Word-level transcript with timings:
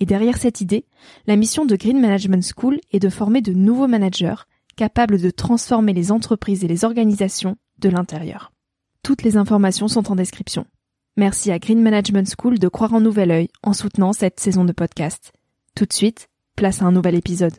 et 0.00 0.06
derrière 0.06 0.38
cette 0.38 0.62
idée, 0.62 0.86
la 1.26 1.36
mission 1.36 1.66
de 1.66 1.76
Green 1.76 2.00
Management 2.00 2.42
School 2.56 2.80
est 2.90 2.98
de 2.98 3.10
former 3.10 3.42
de 3.42 3.52
nouveaux 3.52 3.86
managers 3.86 4.46
capables 4.76 5.20
de 5.20 5.30
transformer 5.30 5.92
les 5.92 6.10
entreprises 6.10 6.64
et 6.64 6.68
les 6.68 6.86
organisations 6.86 7.56
de 7.78 7.90
l'intérieur. 7.90 8.50
Toutes 9.02 9.22
les 9.22 9.36
informations 9.36 9.88
sont 9.88 10.10
en 10.10 10.16
description. 10.16 10.64
Merci 11.18 11.52
à 11.52 11.58
Green 11.58 11.82
Management 11.82 12.32
School 12.38 12.58
de 12.58 12.68
croire 12.68 12.94
en 12.94 13.00
nouvel 13.00 13.30
œil 13.30 13.48
en 13.62 13.74
soutenant 13.74 14.14
cette 14.14 14.40
saison 14.40 14.64
de 14.64 14.72
podcast. 14.72 15.32
Tout 15.76 15.84
de 15.84 15.92
suite, 15.92 16.28
place 16.56 16.80
à 16.80 16.86
un 16.86 16.92
nouvel 16.92 17.14
épisode. 17.14 17.54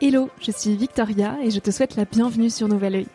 Hello, 0.00 0.30
je 0.40 0.52
suis 0.52 0.76
Victoria 0.76 1.36
et 1.42 1.50
je 1.50 1.58
te 1.58 1.70
souhaite 1.70 1.96
la 1.96 2.04
bienvenue 2.04 2.50
sur 2.50 2.68
Nouvel 2.68 2.94
Oeil. 2.94 3.06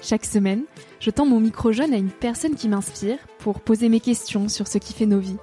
Chaque 0.00 0.24
semaine, 0.24 0.64
je 1.02 1.10
tends 1.10 1.26
mon 1.26 1.40
micro 1.40 1.72
jaune 1.72 1.92
à 1.92 1.96
une 1.96 2.10
personne 2.10 2.54
qui 2.54 2.68
m'inspire 2.68 3.18
pour 3.40 3.58
poser 3.58 3.88
mes 3.88 3.98
questions 3.98 4.48
sur 4.48 4.68
ce 4.68 4.78
qui 4.78 4.92
fait 4.92 5.04
nos 5.04 5.18
vies. 5.18 5.36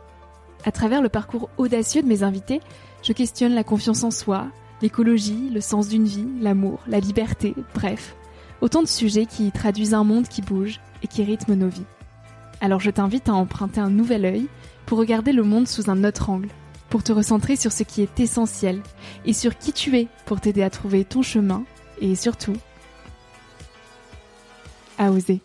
À 0.64 0.72
travers 0.72 1.02
le 1.02 1.10
parcours 1.10 1.50
audacieux 1.58 2.02
de 2.02 2.08
mes 2.08 2.24
invités, 2.24 2.62
je 3.04 3.12
questionne 3.12 3.54
la 3.54 3.66
confiance 3.66 4.06
en 4.06 4.10
soi, 4.10 4.48
l'écologie, 4.82 5.50
le 5.54 5.60
sens 5.60 5.90
d'une 5.90 6.06
vie, 6.06 6.30
l'amour, 6.40 6.80
la 6.88 7.02
liberté, 7.02 7.56
bref, 7.74 8.16
autant 8.62 8.82
de 8.82 8.88
sujets 8.88 9.26
qui 9.26 9.52
traduisent 9.52 9.94
un 9.94 10.06
monde 10.06 10.30
qui 10.30 10.42
bouge 10.42 10.80
et 11.04 11.08
qui 11.08 11.24
rythme 11.24 11.56
nos 11.56 11.68
vies. 11.68 11.86
Alors 12.62 12.80
je 12.80 12.90
t'invite 12.90 13.28
à 13.28 13.34
emprunter 13.34 13.82
un 13.82 13.90
nouvel 13.90 14.24
œil 14.24 14.48
pour 14.86 14.98
regarder 14.98 15.34
le 15.34 15.44
monde 15.44 15.68
sous 15.68 15.90
un 15.90 16.06
autre 16.06 16.30
angle, 16.30 16.48
pour 16.90 17.04
te 17.04 17.12
recentrer 17.12 17.58
sur 17.58 17.74
ce 17.74 17.84
qui 17.84 18.02
est 18.02 18.18
essentiel 18.22 18.82
et 19.26 19.34
sur 19.34 19.58
qui 19.58 19.74
tu 19.74 19.98
es 19.98 20.08
pour 20.26 20.40
t'aider 20.40 20.64
à 20.64 20.70
trouver 20.70 21.04
ton 21.04 21.22
chemin 21.22 21.66
et 22.00 22.16
surtout 22.16 22.56
à 24.98 25.12
oser. 25.12 25.42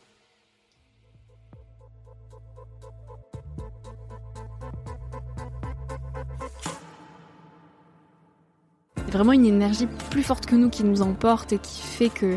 Vraiment 9.15 9.33
une 9.33 9.47
énergie 9.47 9.87
plus 10.11 10.23
forte 10.23 10.47
que 10.47 10.57
nous 10.57 10.69
qui 10.69 10.83
nous 10.85 11.01
emporte 11.01 11.53
et 11.53 11.59
qui 11.59 11.83
fait 11.83 12.09
que 12.09 12.37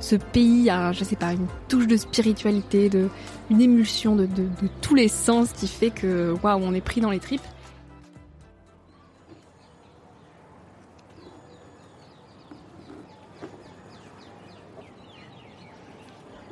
ce 0.00 0.16
pays 0.16 0.68
a, 0.68 0.92
je 0.92 1.04
sais 1.04 1.16
pas, 1.16 1.32
une 1.32 1.46
touche 1.68 1.86
de 1.86 1.96
spiritualité, 1.96 2.88
de, 2.88 3.08
une 3.48 3.60
émulsion 3.60 4.16
de, 4.16 4.26
de 4.26 4.68
tous 4.82 4.94
les 4.94 5.08
sens 5.08 5.52
qui 5.52 5.68
fait 5.68 5.90
que, 5.90 6.34
waouh, 6.42 6.60
on 6.62 6.74
est 6.74 6.80
pris 6.80 7.00
dans 7.00 7.10
les 7.10 7.20
tripes. 7.20 7.40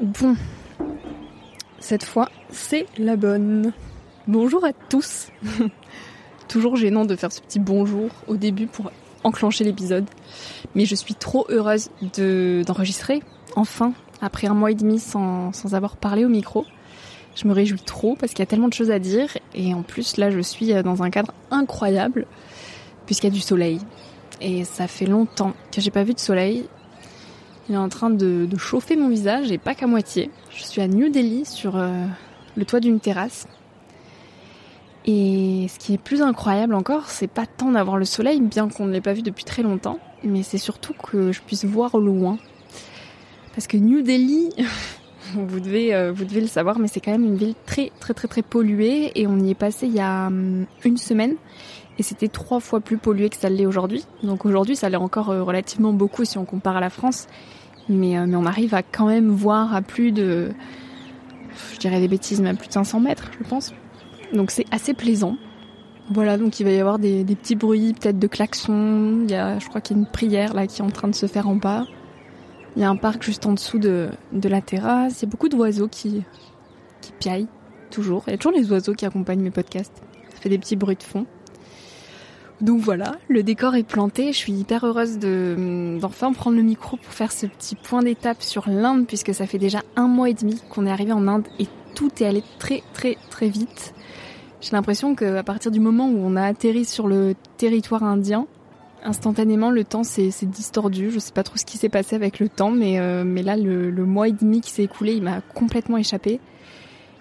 Bon, 0.01 0.37
cette 1.81 2.05
fois, 2.05 2.29
c'est 2.51 2.87
la 2.99 3.17
bonne. 3.17 3.73
Bonjour 4.29 4.65
à 4.65 4.73
tous. 4.73 5.29
Toujours 6.49 6.77
gênant 6.77 7.05
de 7.05 7.17
faire 7.17 7.33
ce 7.33 7.41
petit 7.41 7.59
bonjour 7.59 8.11
au 8.29 8.37
début 8.37 8.67
pour 8.67 8.91
enclencher 9.25 9.65
l'épisode. 9.65 10.05
Mais 10.75 10.87
je 10.87 10.95
suis 10.95 11.15
trop 11.15 11.47
heureuse 11.49 11.91
de, 12.17 12.63
d'enregistrer, 12.67 13.23
enfin, 13.57 13.93
après 14.21 14.47
un 14.47 14.55
mois 14.55 14.71
et 14.71 14.75
demi 14.75 14.99
sans, 14.99 15.51
avoir 15.75 15.97
parlé 15.97 16.25
au 16.25 16.29
micro. 16.29 16.65
Je 17.35 17.49
me 17.49 17.53
réjouis 17.53 17.81
trop 17.81 18.15
parce 18.15 18.33
qu'il 18.33 18.41
y 18.41 18.43
a 18.43 18.47
tellement 18.47 18.69
de 18.69 18.75
choses 18.75 18.93
à 18.93 19.01
dire 19.01 19.37
et 19.55 19.75
en 19.75 19.83
plus 19.83 20.19
là 20.19 20.31
je 20.31 20.39
suis 20.39 20.73
dans 20.85 21.03
un 21.03 21.11
cadre 21.11 21.33
incroyable 21.51 22.27
puisqu'il 23.07 23.27
y 23.27 23.31
a 23.31 23.35
du 23.35 23.41
soleil. 23.41 23.81
Et 24.41 24.65
ça 24.65 24.87
fait 24.87 25.07
longtemps 25.07 25.55
que 25.73 25.81
j'ai 25.81 25.91
pas 25.91 26.05
vu 26.05 26.15
de 26.15 26.21
soleil. 26.21 26.69
Il 27.69 27.75
est 27.75 27.79
en 27.79 27.89
train 27.89 28.11
de, 28.11 28.47
de 28.47 28.57
chauffer 28.59 28.95
mon 28.95 29.09
visage 29.09 29.51
et 29.51 29.59
pas 29.59 29.75
qu'à 29.75 29.87
moitié. 29.87 30.31
Je 30.51 30.63
suis 30.63 30.81
à 30.81 30.87
New 30.87 31.11
Delhi 31.11 31.45
sur 31.45 31.77
euh, 31.77 32.05
le 32.57 32.65
toit 32.65 32.81
d'une 32.81 33.01
terrasse 33.01 33.49
et 35.07 35.67
ce 35.69 35.79
qui 35.79 35.95
est 35.95 35.99
plus 35.99 36.23
incroyable 36.23 36.75
encore, 36.75 37.11
c'est 37.11 37.29
pas 37.29 37.47
tant 37.47 37.73
d'avoir 37.73 37.99
le 37.99 38.07
soleil, 38.07 38.41
bien 38.41 38.69
qu'on 38.69 38.87
ne 38.87 38.93
l'ait 38.93 39.03
pas 39.03 39.13
vu 39.13 39.23
depuis 39.23 39.45
très 39.45 39.63
longtemps, 39.63 39.99
mais 40.23 40.43
c'est 40.43 40.59
surtout 40.59 40.95
que 40.95 41.31
je 41.31 41.43
puisse 41.43 41.65
voir 41.65 41.95
au 41.95 42.01
loin. 42.01 42.39
Parce 43.55 43.67
que 43.67 43.77
New 43.77 44.03
Delhi, 44.03 44.51
vous 45.35 45.61
devez, 45.61 45.95
euh, 45.95 46.11
vous 46.11 46.25
devez 46.25 46.41
le 46.41 46.47
savoir, 46.47 46.79
mais 46.79 46.89
c'est 46.89 47.01
quand 47.01 47.13
même 47.13 47.25
une 47.25 47.37
ville 47.37 47.55
très 47.67 47.93
très 48.01 48.15
très 48.15 48.29
très 48.29 48.43
polluée 48.43 49.13
et 49.15 49.27
on 49.27 49.39
y 49.39 49.51
est 49.51 49.55
passé 49.55 49.87
il 49.87 49.95
y 49.95 50.01
a 50.01 50.29
hum, 50.29 50.67
une 50.85 50.97
semaine 50.97 51.37
et 51.99 52.03
c'était 52.03 52.29
trois 52.29 52.61
fois 52.61 52.81
plus 52.81 52.97
pollué 52.97 53.29
que 53.29 53.37
ça 53.37 53.51
l'est 53.51 53.67
aujourd'hui. 53.67 54.05
Donc 54.23 54.47
aujourd'hui, 54.47 54.75
ça 54.75 54.89
l'est 54.89 54.97
encore 54.97 55.31
euh, 55.31 55.43
relativement 55.43 55.93
beaucoup 55.93 56.25
si 56.25 56.39
on 56.39 56.47
compare 56.47 56.79
à 56.79 56.81
la 56.81 56.91
France, 56.91 57.27
mais, 57.91 58.19
euh, 58.19 58.25
mais 58.27 58.37
on 58.37 58.47
arrive 58.47 58.75
à 58.75 58.83
quand 58.83 59.07
même 59.07 59.29
voir 59.29 59.75
à 59.75 59.83
plus 59.83 60.13
de, 60.13 60.51
je 61.75 61.79
dirais 61.79 62.01
des 62.01 62.09
bêtises, 62.09 62.41
mais 62.41 62.49
à 62.49 62.55
plus 62.55 62.69
de 62.69 62.73
500 62.73 63.01
mètres, 63.01 63.31
je 63.39 63.47
pense. 63.47 63.75
Donc 64.35 64.51
c'est 64.51 64.67
assez 64.71 64.95
plaisant. 64.95 65.37
Voilà, 66.11 66.37
donc 66.37 66.61
il 66.61 66.65
va 66.65 66.71
y 66.71 66.79
avoir 66.79 66.99
des, 66.99 67.25
petits 67.25 67.57
bruits, 67.57 67.95
peut-être 67.95 68.19
de 68.19 68.27
klaxons. 68.27 69.21
Il 69.23 69.31
y 69.31 69.35
a, 69.35 69.59
je 69.59 69.69
crois 69.69 69.81
qu'il 69.81 69.97
y 69.97 70.01
a 70.01 70.03
une 70.03 70.11
prière 70.11 70.53
là 70.53 70.67
qui 70.67 70.83
est 70.83 70.85
en 70.85 70.91
train 70.91 71.09
de 71.09 71.15
se 71.15 71.27
faire 71.27 71.49
en 71.49 71.57
bas. 71.57 71.87
Il 72.77 72.83
y 72.83 72.85
a 72.85 72.91
un 72.91 72.97
parc 72.97 73.23
juste 73.23 73.47
en 73.47 73.53
dessous 73.53 73.79
de, 73.79 74.11
de 74.33 74.49
la 74.49 74.61
terrasse. 74.61 75.23
Il 75.23 75.25
y 75.25 75.29
a 75.29 75.31
beaucoup 75.31 75.49
d'oiseaux 75.49 75.89
qui, 75.89 76.23
qui 77.01 77.13
piaillent, 77.13 77.49
toujours. 77.91 78.25
Il 78.27 78.33
y 78.33 78.35
a 78.35 78.37
toujours 78.37 78.59
les 78.59 78.71
oiseaux 78.71 78.93
qui 78.93 79.07
accompagnent 79.07 79.41
mes 79.41 79.51
podcasts. 79.51 80.03
Ça 80.35 80.41
fait 80.41 80.49
des 80.49 80.59
petits 80.59 80.77
bruits 80.77 80.97
de 80.97 81.03
fond. 81.03 81.27
Donc 82.61 82.81
voilà, 82.81 83.17
le 83.29 83.43
décor 83.43 83.75
est 83.75 83.83
planté. 83.83 84.33
Je 84.33 84.39
suis 84.39 84.53
hyper 84.53 84.85
heureuse 84.85 85.19
de 85.19 85.99
d'enfin 86.01 86.33
prendre 86.33 86.57
le 86.57 86.63
micro 86.63 86.97
pour 86.97 87.13
faire 87.13 87.33
ce 87.33 87.47
petit 87.47 87.77
point 87.77 88.03
d'étape 88.03 88.43
sur 88.43 88.69
l'Inde, 88.69 89.07
puisque 89.07 89.35
ça 89.35 89.47
fait 89.47 89.59
déjà 89.59 89.83
un 89.97 90.07
mois 90.07 90.31
et 90.31 90.35
demi 90.35 90.61
qu'on 90.71 90.87
est 90.87 90.91
arrivé 90.91 91.13
en 91.13 91.27
Inde 91.27 91.47
et 91.59 91.67
tout 91.95 92.11
est 92.21 92.27
allé 92.27 92.43
très 92.59 92.83
très 92.93 93.17
très 93.31 93.49
vite. 93.49 93.94
J'ai 94.65 94.71
l'impression 94.71 95.15
qu'à 95.15 95.43
partir 95.43 95.71
du 95.71 95.79
moment 95.79 96.09
où 96.09 96.17
on 96.17 96.37
a 96.37 96.43
atterri 96.43 96.87
sur 96.87 97.07
le 97.07 97.35
territoire 97.59 98.03
indien, 98.03 98.47
instantanément 99.05 99.71
le 99.71 99.85
temps 99.85 100.05
s'est 100.05 100.31
distordu. 100.45 101.11
Je 101.11 101.19
sais 101.19 101.33
pas 101.33 101.43
trop 101.43 101.59
ce 101.59 101.67
qui 101.67 101.77
s'est 101.77 101.91
passé 101.91 102.17
avec 102.17 102.41
le 102.41 102.49
temps, 102.49 102.71
mais, 102.71 102.99
euh, 102.99 103.25
mais 103.27 103.43
là 103.43 103.59
le, 103.59 103.91
mois 104.07 104.27
et 104.27 104.33
demi 104.33 104.63
qui 104.63 104.71
s'est 104.71 104.85
écoulé, 104.85 105.13
il 105.13 105.23
m'a 105.23 105.43
complètement 105.43 105.99
échappé. 105.99 106.41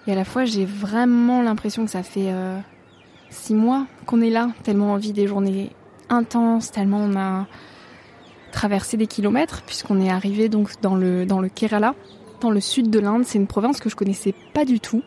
Et 0.06 0.12
à 0.12 0.14
la 0.14 0.24
fois 0.24 0.46
j'ai 0.46 0.64
vraiment 0.64 1.42
l'impression 1.42 1.84
que 1.84 1.90
ça 1.90 2.02
fait 2.02 2.32
euh, 2.32 2.58
six 3.28 3.52
mois 3.52 3.86
qu'on 4.06 4.22
est 4.22 4.30
là, 4.30 4.48
tellement 4.62 4.94
on 4.94 4.96
vit 4.96 5.12
des 5.12 5.26
journées 5.26 5.68
intenses, 6.08 6.70
tellement 6.70 7.00
on 7.00 7.14
a 7.14 7.46
traversé 8.52 8.96
des 8.96 9.06
kilomètres, 9.06 9.64
puisqu'on 9.66 10.00
est 10.00 10.08
arrivé 10.08 10.48
donc 10.48 10.80
dans 10.80 10.94
le, 10.94 11.26
dans 11.26 11.42
le 11.42 11.50
Kerala, 11.50 11.94
dans 12.40 12.50
le 12.50 12.60
sud 12.60 12.88
de 12.88 13.00
l'Inde. 13.00 13.24
C'est 13.26 13.36
une 13.36 13.46
province 13.46 13.80
que 13.80 13.90
je 13.90 13.96
connaissais 13.96 14.32
pas 14.54 14.64
du 14.64 14.80
tout 14.80 15.02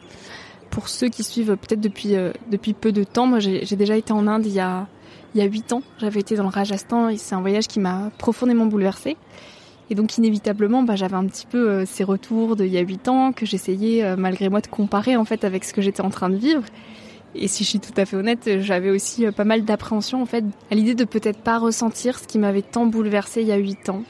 pour 0.69 0.89
ceux 0.89 1.09
qui 1.09 1.23
suivent 1.23 1.57
peut-être 1.57 1.81
depuis, 1.81 2.15
euh, 2.15 2.31
depuis 2.51 2.73
peu 2.73 2.91
de 2.91 3.03
temps, 3.03 3.27
moi 3.27 3.39
j'ai 3.39 3.75
déjà 3.75 3.97
été 3.97 4.13
en 4.13 4.27
Inde 4.27 4.45
il 4.45 4.53
y 4.53 4.59
a 4.59 4.87
il 5.35 5.41
y 5.41 5.43
a 5.43 5.45
8 5.45 5.73
ans. 5.73 5.83
J'avais 5.99 6.19
été 6.19 6.35
dans 6.35 6.43
le 6.43 6.49
Rajasthan 6.49 7.09
et 7.09 7.17
c'est 7.17 7.35
un 7.35 7.41
voyage 7.41 7.67
qui 7.67 7.79
m'a 7.79 8.09
profondément 8.17 8.65
bouleversée. 8.65 9.17
Et 9.89 9.95
donc 9.95 10.17
inévitablement, 10.17 10.83
bah, 10.83 10.95
j'avais 10.95 11.15
un 11.15 11.25
petit 11.25 11.45
peu 11.45 11.69
euh, 11.69 11.85
ces 11.85 12.03
retours 12.03 12.55
d'il 12.55 12.67
y 12.67 12.77
a 12.77 12.81
8 12.81 13.07
ans 13.07 13.31
que 13.31 13.45
j'essayais 13.45 14.03
euh, 14.03 14.15
malgré 14.17 14.49
moi 14.49 14.61
de 14.61 14.67
comparer 14.67 15.15
en 15.15 15.25
fait 15.25 15.43
avec 15.43 15.63
ce 15.63 15.73
que 15.73 15.81
j'étais 15.81 16.01
en 16.01 16.09
train 16.09 16.29
de 16.29 16.35
vivre. 16.35 16.63
Et 17.35 17.47
si 17.47 17.63
je 17.63 17.69
suis 17.69 17.79
tout 17.79 17.93
à 17.97 18.05
fait 18.05 18.15
honnête, 18.15 18.49
j'avais 18.61 18.89
aussi 18.89 19.27
pas 19.31 19.43
mal 19.43 19.63
d'appréhension 19.63 20.21
en 20.21 20.25
fait 20.25 20.43
à 20.71 20.75
l'idée 20.75 20.95
de 20.95 21.03
peut-être 21.03 21.39
pas 21.39 21.59
ressentir 21.59 22.17
ce 22.17 22.27
qui 22.27 22.39
m'avait 22.39 22.63
tant 22.63 22.85
bouleversée 22.85 23.41
il 23.41 23.47
y 23.47 23.51
a 23.51 23.57
8 23.57 23.89
ans. 23.89 24.03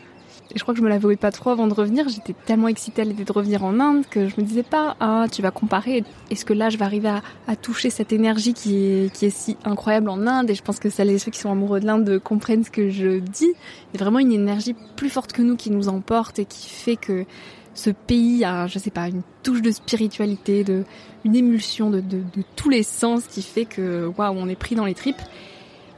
Et 0.53 0.57
je 0.57 0.63
crois 0.63 0.73
que 0.73 0.79
je 0.79 0.83
me 0.83 0.89
l'avais 0.89 1.15
pas 1.17 1.31
trop 1.31 1.49
avant 1.49 1.67
de 1.67 1.73
revenir. 1.73 2.07
J'étais 2.07 2.33
tellement 2.45 2.67
excitée 2.67 3.01
à 3.01 3.05
l'idée 3.05 3.25
de 3.25 3.31
revenir 3.31 3.63
en 3.63 3.79
Inde 3.79 4.05
que 4.09 4.27
je 4.29 4.35
me 4.37 4.43
disais 4.45 4.63
pas, 4.63 4.95
ah, 4.99 5.25
tu 5.31 5.41
vas 5.41 5.51
comparer. 5.51 6.03
Est-ce 6.31 6.45
que 6.45 6.53
là, 6.53 6.69
je 6.69 6.77
vais 6.77 6.85
arriver 6.85 7.09
à, 7.47 7.55
toucher 7.55 7.89
cette 7.89 8.13
énergie 8.13 8.53
qui 8.53 8.77
est, 8.77 9.13
qui 9.13 9.25
est 9.25 9.29
si 9.29 9.57
incroyable 9.65 10.09
en 10.09 10.25
Inde? 10.25 10.49
Et 10.49 10.55
je 10.55 10.63
pense 10.63 10.79
que 10.79 10.89
celles 10.89 11.09
et 11.09 11.19
ceux 11.19 11.31
qui 11.31 11.39
sont 11.39 11.51
amoureux 11.51 11.79
de 11.79 11.85
l'Inde 11.85 12.19
comprennent 12.23 12.63
ce 12.63 12.71
que 12.71 12.89
je 12.89 13.19
dis. 13.19 13.51
Il 13.93 13.99
y 13.99 14.01
a 14.01 14.03
vraiment 14.03 14.19
une 14.19 14.31
énergie 14.31 14.75
plus 14.95 15.09
forte 15.09 15.33
que 15.33 15.41
nous 15.41 15.57
qui 15.57 15.69
nous 15.69 15.89
emporte 15.89 16.39
et 16.39 16.45
qui 16.45 16.69
fait 16.69 16.95
que 16.95 17.25
ce 17.73 17.89
pays 17.89 18.43
a, 18.43 18.67
je 18.67 18.79
sais 18.79 18.89
pas, 18.89 19.07
une 19.07 19.21
touche 19.43 19.61
de 19.61 19.71
spiritualité, 19.71 20.63
de, 20.63 20.83
une 21.25 21.35
émulsion 21.35 21.89
de, 21.89 21.99
de, 21.99 22.17
de 22.17 22.43
tous 22.55 22.69
les 22.69 22.83
sens 22.83 23.25
qui 23.27 23.41
fait 23.41 23.65
que, 23.65 24.11
waouh, 24.17 24.35
on 24.35 24.47
est 24.47 24.55
pris 24.55 24.75
dans 24.75 24.85
les 24.85 24.95
tripes. 24.95 25.21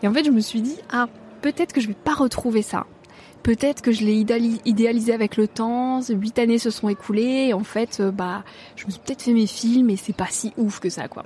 Et 0.01 0.07
en 0.07 0.13
fait, 0.13 0.23
je 0.23 0.31
me 0.31 0.39
suis 0.39 0.61
dit, 0.61 0.75
ah, 0.91 1.07
peut-être 1.41 1.73
que 1.73 1.81
je 1.81 1.87
vais 1.87 1.93
pas 1.93 2.13
retrouver 2.13 2.61
ça. 2.61 2.85
Peut-être 3.43 3.81
que 3.81 3.91
je 3.91 4.03
l'ai 4.03 4.15
idéalisé 4.65 5.13
avec 5.13 5.37
le 5.37 5.47
temps, 5.47 6.01
huit 6.09 6.37
années 6.39 6.57
se 6.57 6.69
sont 6.69 6.89
écoulées, 6.89 7.53
en 7.53 7.63
fait, 7.63 7.99
euh, 7.99 8.11
bah, 8.11 8.43
je 8.75 8.85
me 8.85 8.91
suis 8.91 8.99
peut-être 8.99 9.21
fait 9.21 9.33
mes 9.33 9.47
films, 9.47 9.89
et 9.89 9.95
c'est 9.95 10.15
pas 10.15 10.27
si 10.29 10.51
ouf 10.57 10.79
que 10.79 10.89
ça, 10.89 11.07
quoi. 11.07 11.23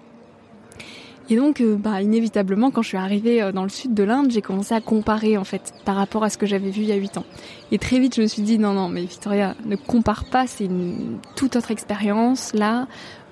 Et 1.30 1.38
donc, 1.38 1.62
euh, 1.62 1.76
bah, 1.76 2.02
inévitablement, 2.02 2.70
quand 2.70 2.82
je 2.82 2.90
suis 2.90 2.98
arrivée 2.98 3.42
euh, 3.42 3.52
dans 3.52 3.64
le 3.64 3.70
sud 3.70 3.94
de 3.94 4.04
l'Inde, 4.04 4.30
j'ai 4.30 4.42
commencé 4.42 4.76
à 4.76 4.82
comparer, 4.82 5.38
en 5.38 5.44
fait, 5.44 5.74
par 5.86 5.96
rapport 5.96 6.24
à 6.24 6.30
ce 6.30 6.38
que 6.38 6.46
j'avais 6.46 6.70
vu 6.70 6.82
il 6.82 6.90
y 6.90 6.92
a 6.92 6.96
huit 6.96 7.18
ans. 7.18 7.26
Et 7.72 7.80
très 7.80 7.98
vite, 7.98 8.16
je 8.16 8.22
me 8.22 8.28
suis 8.28 8.44
dit, 8.44 8.60
non, 8.60 8.74
non, 8.74 8.90
mais 8.90 9.02
Victoria, 9.02 9.56
ne 9.66 9.76
compare 9.76 10.26
pas, 10.26 10.46
c'est 10.46 10.66
une 10.66 11.18
toute 11.36 11.56
autre 11.56 11.72
expérience. 11.72 12.54
Là, 12.54 12.88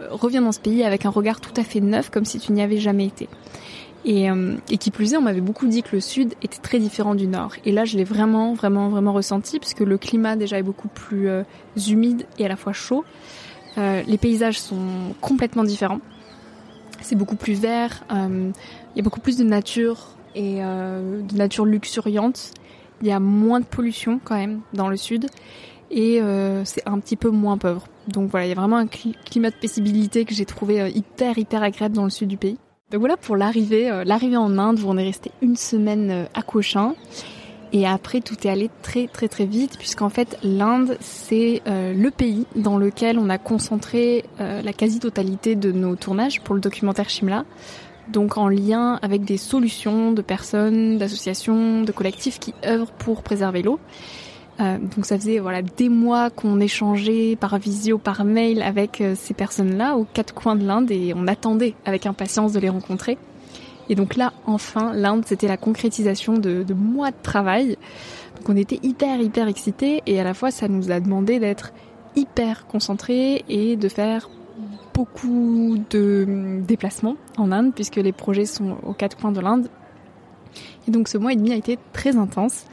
reviens 0.10 0.42
dans 0.42 0.54
ce 0.54 0.60
pays 0.60 0.84
avec 0.84 1.06
un 1.06 1.10
regard 1.10 1.42
tout 1.42 1.54
à 1.58 1.64
fait 1.64 1.82
neuf, 1.82 2.10
comme 2.10 2.26
si 2.26 2.40
tu 2.40 2.54
n'y 2.54 2.62
avais 2.62 2.78
jamais 2.78 3.06
été. 3.06 3.30
Et, 4.04 4.32
euh, 4.32 4.56
et, 4.70 4.78
qui 4.78 4.90
plus 4.90 5.14
est, 5.14 5.18
on 5.18 5.22
m'avait 5.22 5.42
beaucoup 5.42 5.68
dit 5.68 5.84
que 5.84 5.96
le 5.96 6.02
sud 6.02 6.34
était 6.42 6.58
très 6.58 6.80
différent 6.80 7.14
du 7.14 7.28
nord. 7.28 7.54
Et 7.66 7.72
là, 7.72 7.86
je 7.86 7.98
l'ai 7.98 8.04
vraiment, 8.04 8.54
vraiment, 8.54 8.90
vraiment 8.90 9.14
ressenti, 9.14 9.60
puisque 9.60 9.82
le 9.82 9.98
climat 9.98 10.36
déjà 10.36 10.58
est 10.58 10.64
beaucoup 10.64 10.88
plus 10.88 11.30
euh, 11.30 11.44
humide 11.88 12.26
et 12.40 12.46
à 12.46 12.48
la 12.48 12.56
fois 12.56 12.74
chaud. 12.74 13.06
Euh, 13.78 14.02
les 14.08 14.18
paysages 14.18 14.60
sont 14.60 15.14
complètement 15.22 15.64
différents. 15.64 16.02
C'est 17.02 17.16
beaucoup 17.16 17.36
plus 17.36 17.54
vert. 17.54 18.04
Euh, 18.12 18.52
il 18.96 18.98
y 18.98 19.02
a 19.02 19.04
beaucoup 19.04 19.20
plus 19.20 19.38
de 19.38 19.44
nature 19.44 20.16
et 20.34 20.60
de 20.60 21.36
nature 21.36 21.66
luxuriante. 21.66 22.54
Il 23.02 23.08
y 23.08 23.12
a 23.12 23.20
moins 23.20 23.60
de 23.60 23.66
pollution 23.66 24.20
quand 24.24 24.36
même 24.36 24.62
dans 24.74 24.88
le 24.88 24.96
sud 24.96 25.28
et 25.90 26.22
c'est 26.64 26.88
un 26.88 27.00
petit 27.00 27.18
peu 27.18 27.30
moins 27.30 27.58
pauvre. 27.58 27.88
Donc 28.08 28.30
voilà, 28.30 28.46
il 28.46 28.50
y 28.50 28.52
a 28.54 28.56
vraiment 28.56 28.78
un 28.78 28.88
climat 28.88 29.50
de 29.50 29.56
paisibilité 29.56 30.24
que 30.24 30.34
j'ai 30.34 30.46
trouvé 30.46 30.90
hyper 30.92 31.38
hyper 31.38 31.64
agréable 31.64 31.96
dans 31.96 32.06
le 32.06 32.10
sud 32.10 32.30
du 32.30 32.38
pays. 32.38 32.58
Donc 32.92 33.00
voilà 33.00 33.16
pour 33.16 33.38
l'arrivée, 33.38 33.90
euh, 33.90 34.04
l'arrivée 34.04 34.36
en 34.36 34.58
Inde 34.58 34.82
où 34.82 34.90
on 34.90 34.98
est 34.98 35.04
resté 35.04 35.32
une 35.42 35.56
semaine 35.56 36.12
euh, 36.12 36.26
à 36.34 36.42
Cochin. 36.42 36.94
Et 37.72 37.88
après, 37.88 38.20
tout 38.20 38.36
est 38.46 38.50
allé 38.50 38.70
très 38.82 39.08
très 39.08 39.30
très 39.30 39.46
vite 39.46 39.78
puisqu'en 39.78 40.10
fait, 40.10 40.38
l'Inde, 40.44 40.98
c'est 41.00 41.62
euh, 41.68 41.94
le 41.94 42.12
pays 42.12 42.46
dans 42.58 42.78
lequel 42.78 43.18
on 43.18 43.30
a 43.30 43.38
concentré 43.38 44.26
la 44.40 44.74
quasi-totalité 44.74 45.56
de 45.56 45.72
nos 45.72 45.96
tournages 45.96 46.42
pour 46.42 46.54
le 46.54 46.60
documentaire 46.60 47.10
Shimla. 47.10 47.46
Donc 48.10 48.38
en 48.38 48.50
lien 48.50 49.00
avec 49.02 49.24
des 49.24 49.38
solutions 49.38 50.12
de 50.12 50.22
personnes, 50.22 50.98
d'associations, 50.98 51.84
de 51.84 51.92
collectifs 51.94 52.40
qui 52.40 52.54
œuvrent 52.66 52.92
pour 52.92 53.24
préserver 53.24 53.62
l'eau. 53.62 53.80
Euh, 54.62 54.78
donc 54.78 55.06
ça 55.06 55.18
faisait 55.18 55.40
voilà 55.40 55.62
des 55.62 55.90
mois 55.90 56.30
qu'on 56.30 56.60
échangeait 56.60 57.36
par 57.36 57.58
visio, 57.58 57.98
par 57.98 58.24
mail 58.26 58.62
avec 58.62 59.02
euh, 59.02 59.16
ces 59.16 59.34
personnes-là 59.34 59.96
aux 59.96 60.06
quatre 60.06 60.34
coins 60.34 60.56
de 60.56 60.66
l'Inde 60.66 60.92
et 60.92 61.14
on 61.16 61.28
attendait 61.28 61.74
avec 61.86 62.06
impatience 62.06 62.54
de 62.54 62.60
les 62.60 62.70
rencontrer. 62.70 63.18
Et 63.90 63.96
donc 63.96 64.16
là, 64.16 64.34
enfin, 64.46 64.94
l'Inde, 64.94 65.24
c'était 65.26 65.48
la 65.48 65.58
concrétisation 65.58 66.34
de, 66.34 66.64
de, 66.64 66.74
mois 66.74 67.12
de 67.12 67.22
travail. 67.24 67.78
Donc 68.38 68.50
on 68.50 68.56
était 68.56 68.80
hyper, 68.84 69.20
hyper 69.20 69.48
excités 69.48 70.04
et 70.06 70.20
à 70.20 70.24
la 70.24 70.34
fois, 70.34 70.52
ça 70.52 70.68
nous 70.68 70.92
a 70.92 71.00
demandé 71.00 71.40
d'être 71.40 71.74
hyper 72.16 72.68
concentrés 72.68 73.44
et 73.50 73.76
de 73.78 73.90
faire 73.90 74.30
beaucoup 74.94 75.78
de 75.90 76.26
hum, 76.28 76.62
déplacements 76.62 77.16
en 77.38 77.52
Inde 77.52 77.74
puisque 77.74 77.96
les 77.96 78.12
projets 78.12 78.46
sont 78.46 78.78
aux 78.84 78.94
quatre 78.94 79.18
coins 79.18 79.32
de 79.32 79.40
l'Inde. 79.40 79.70
Et 80.88 80.92
donc 80.92 81.08
ce 81.08 81.18
mois 81.18 81.34
et 81.34 81.36
demi 81.36 81.52
a 81.52 81.56
été 81.56 81.80
très 81.94 82.18
intense. 82.18 82.66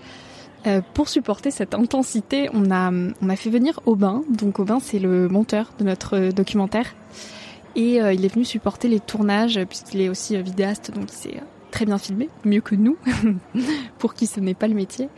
Euh, 0.69 0.83
pour 0.95 1.09
supporter 1.09 1.51
cette 1.51 1.75
intensité, 1.75 2.51
on 2.53 2.71
a, 2.71 2.93
on 2.93 3.29
a 3.29 3.37
fait 3.37 3.51
venir 3.51 3.81
Aubin. 3.87 4.23
Donc 4.29 4.59
Aubin, 4.59 4.81
c'est 4.81 4.99
le 4.99 5.29
monteur 5.29 5.73
de 5.79 5.85
notre 5.85 6.31
documentaire. 6.31 6.95
Et 7.75 8.03
euh, 8.03 8.13
il 8.13 8.25
est 8.25 8.33
venu 8.33 8.45
supporter 8.45 8.89
les 8.89 9.01
tournages, 9.01 9.61
puisqu'il 9.69 10.01
est 10.01 10.09
aussi 10.09 10.37
vidéaste, 10.43 10.91
donc 10.95 11.05
il 11.11 11.17
s'est 11.17 11.41
très 11.71 11.87
bien 11.87 11.99
filmé, 11.99 12.29
mieux 12.45 12.61
que 12.61 12.75
nous, 12.75 12.97
pour 13.99 14.15
qui 14.15 14.27
ce 14.27 14.41
n'est 14.41 14.55
pas 14.55 14.69
le 14.69 14.75
métier. 14.75 15.09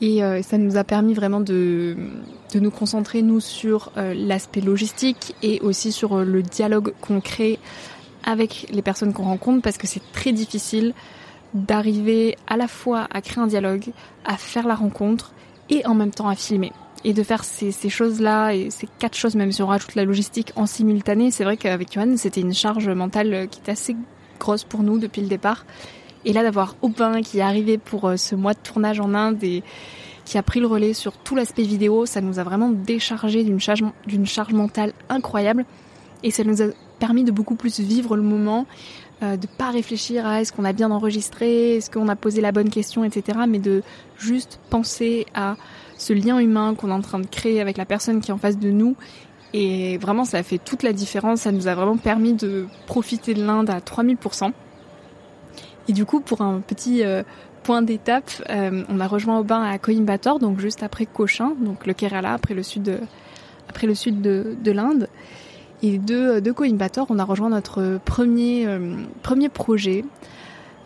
Et 0.00 0.24
euh, 0.24 0.42
ça 0.42 0.56
nous 0.56 0.76
a 0.76 0.84
permis 0.84 1.14
vraiment 1.14 1.40
de, 1.40 1.96
de 2.52 2.58
nous 2.58 2.70
concentrer, 2.70 3.22
nous, 3.22 3.40
sur 3.40 3.92
l'aspect 3.96 4.62
logistique 4.62 5.36
et 5.42 5.60
aussi 5.60 5.92
sur 5.92 6.24
le 6.24 6.42
dialogue 6.42 6.94
qu'on 7.00 7.20
crée 7.20 7.58
avec 8.24 8.66
les 8.72 8.82
personnes 8.82 9.12
qu'on 9.12 9.24
rencontre, 9.24 9.62
parce 9.62 9.78
que 9.78 9.86
c'est 9.86 10.02
très 10.12 10.32
difficile 10.32 10.94
d'arriver 11.54 12.36
à 12.46 12.56
la 12.56 12.68
fois 12.68 13.08
à 13.10 13.20
créer 13.20 13.42
un 13.42 13.46
dialogue, 13.46 13.90
à 14.24 14.36
faire 14.36 14.66
la 14.66 14.74
rencontre 14.74 15.32
et 15.68 15.86
en 15.86 15.94
même 15.94 16.10
temps 16.10 16.28
à 16.28 16.34
filmer. 16.34 16.72
Et 17.02 17.14
de 17.14 17.22
faire 17.22 17.44
ces, 17.44 17.72
ces 17.72 17.88
choses-là 17.88 18.52
et 18.52 18.70
ces 18.70 18.86
quatre 18.98 19.16
choses, 19.16 19.34
même 19.34 19.52
si 19.52 19.62
on 19.62 19.66
rajoute 19.66 19.94
la 19.94 20.04
logistique 20.04 20.52
en 20.56 20.66
simultané, 20.66 21.30
c'est 21.30 21.44
vrai 21.44 21.56
qu'avec 21.56 21.92
Johan, 21.92 22.16
c'était 22.16 22.42
une 22.42 22.52
charge 22.52 22.88
mentale 22.88 23.48
qui 23.50 23.60
était 23.60 23.72
assez 23.72 23.96
grosse 24.38 24.64
pour 24.64 24.82
nous 24.82 24.98
depuis 24.98 25.22
le 25.22 25.28
départ. 25.28 25.64
Et 26.24 26.32
là, 26.32 26.42
d'avoir 26.42 26.76
Aubin 26.82 27.22
qui 27.22 27.38
est 27.38 27.42
arrivé 27.42 27.78
pour 27.78 28.06
euh, 28.06 28.16
ce 28.16 28.34
mois 28.34 28.52
de 28.52 28.58
tournage 28.58 29.00
en 29.00 29.14
Inde 29.14 29.42
et 29.42 29.62
qui 30.24 30.36
a 30.38 30.42
pris 30.42 30.60
le 30.60 30.66
relais 30.66 30.92
sur 30.92 31.16
tout 31.16 31.34
l'aspect 31.34 31.62
vidéo, 31.62 32.06
ça 32.06 32.20
nous 32.20 32.38
a 32.38 32.44
vraiment 32.44 32.68
déchargé 32.70 33.42
d'une 33.42 33.60
charge, 33.60 33.82
d'une 34.06 34.26
charge 34.26 34.52
mentale 34.52 34.92
incroyable. 35.08 35.64
Et 36.22 36.30
ça 36.30 36.44
nous 36.44 36.60
a 36.62 36.66
permis 36.98 37.24
de 37.24 37.32
beaucoup 37.32 37.54
plus 37.54 37.80
vivre 37.80 38.16
le 38.16 38.22
moment, 38.22 38.66
euh, 39.22 39.36
de 39.36 39.46
pas 39.46 39.70
réfléchir 39.70 40.26
à 40.26 40.40
est-ce 40.40 40.50
qu'on 40.52 40.64
a 40.64 40.72
bien 40.72 40.90
enregistré, 40.90 41.76
est-ce 41.76 41.90
qu'on 41.90 42.08
a 42.08 42.16
posé 42.16 42.40
la 42.40 42.52
bonne 42.52 42.70
question, 42.70 43.04
etc. 43.04 43.40
Mais 43.46 43.58
de 43.58 43.82
juste 44.18 44.60
penser 44.70 45.26
à 45.34 45.56
ce 45.98 46.14
lien 46.14 46.38
humain 46.38 46.74
qu'on 46.74 46.88
est 46.88 46.94
en 46.94 47.02
train 47.02 47.18
de 47.18 47.26
créer 47.26 47.60
avec 47.60 47.76
la 47.76 47.84
personne 47.84 48.22
qui 48.22 48.30
est 48.30 48.34
en 48.34 48.38
face 48.38 48.58
de 48.58 48.70
nous. 48.70 48.96
Et 49.52 49.98
vraiment, 49.98 50.24
ça 50.24 50.42
fait 50.42 50.56
toute 50.56 50.82
la 50.82 50.94
différence. 50.94 51.42
Ça 51.42 51.52
nous 51.52 51.68
a 51.68 51.74
vraiment 51.74 51.98
permis 51.98 52.32
de 52.32 52.66
profiter 52.86 53.34
de 53.34 53.44
l'Inde 53.44 53.68
à 53.68 53.80
3000%. 53.80 54.52
Et 55.88 55.92
du 55.92 56.06
coup, 56.06 56.20
pour 56.20 56.40
un 56.40 56.60
petit 56.60 57.04
euh, 57.04 57.22
point 57.62 57.82
d'étape, 57.82 58.30
euh, 58.48 58.84
on 58.88 59.00
a 59.00 59.06
rejoint 59.06 59.38
Aubin 59.38 59.62
à 59.62 59.78
Coimbatore, 59.78 60.38
donc 60.38 60.60
juste 60.60 60.82
après 60.82 61.04
Cochin, 61.04 61.52
donc 61.60 61.86
le 61.86 61.92
Kerala, 61.92 62.32
après 62.32 62.54
le 62.54 62.62
sud 62.62 62.84
de, 62.84 62.98
après 63.68 63.86
le 63.86 63.94
sud 63.94 64.22
de 64.22 64.72
l'Inde. 64.72 65.08
Et 65.82 65.98
de, 65.98 66.40
de 66.40 66.52
Coimbatore, 66.52 67.06
on 67.08 67.18
a 67.18 67.24
rejoint 67.24 67.48
notre 67.48 67.98
premier, 68.04 68.66
euh, 68.66 68.96
premier 69.22 69.48
projet 69.48 70.04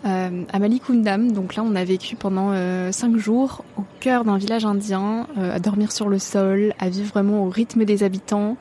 euh, 0.05 0.45
à 0.53 0.59
Malikundam. 0.59 1.33
Donc 1.33 1.57
là, 1.57 1.65
on 1.67 1.75
a 1.75 1.85
vécu 1.85 2.15
pendant 2.15 2.51
euh, 2.53 2.93
cinq 2.93 3.17
jours 3.17 3.65
au 3.77 3.83
cœur 4.01 4.25
d'un 4.25 4.39
village 4.39 4.65
indien, 4.65 5.27
à 5.37 5.59
dormir 5.59 5.91
sur 5.91 6.09
le 6.09 6.19
sol, 6.19 6.75
à 6.79 6.89
vivre 6.89 7.09
vraiment 7.09 7.45
au 7.45 7.49
rythme 7.49 7.85
des 7.85 8.03
habitants. 8.05 8.57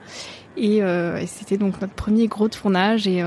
Et, 0.56 0.78
et 0.78 1.26
c'était 1.28 1.58
donc 1.58 1.82
notre 1.82 1.94
premier 1.94 2.28
gros 2.28 2.48
tournage 2.48 3.08
et 3.08 3.24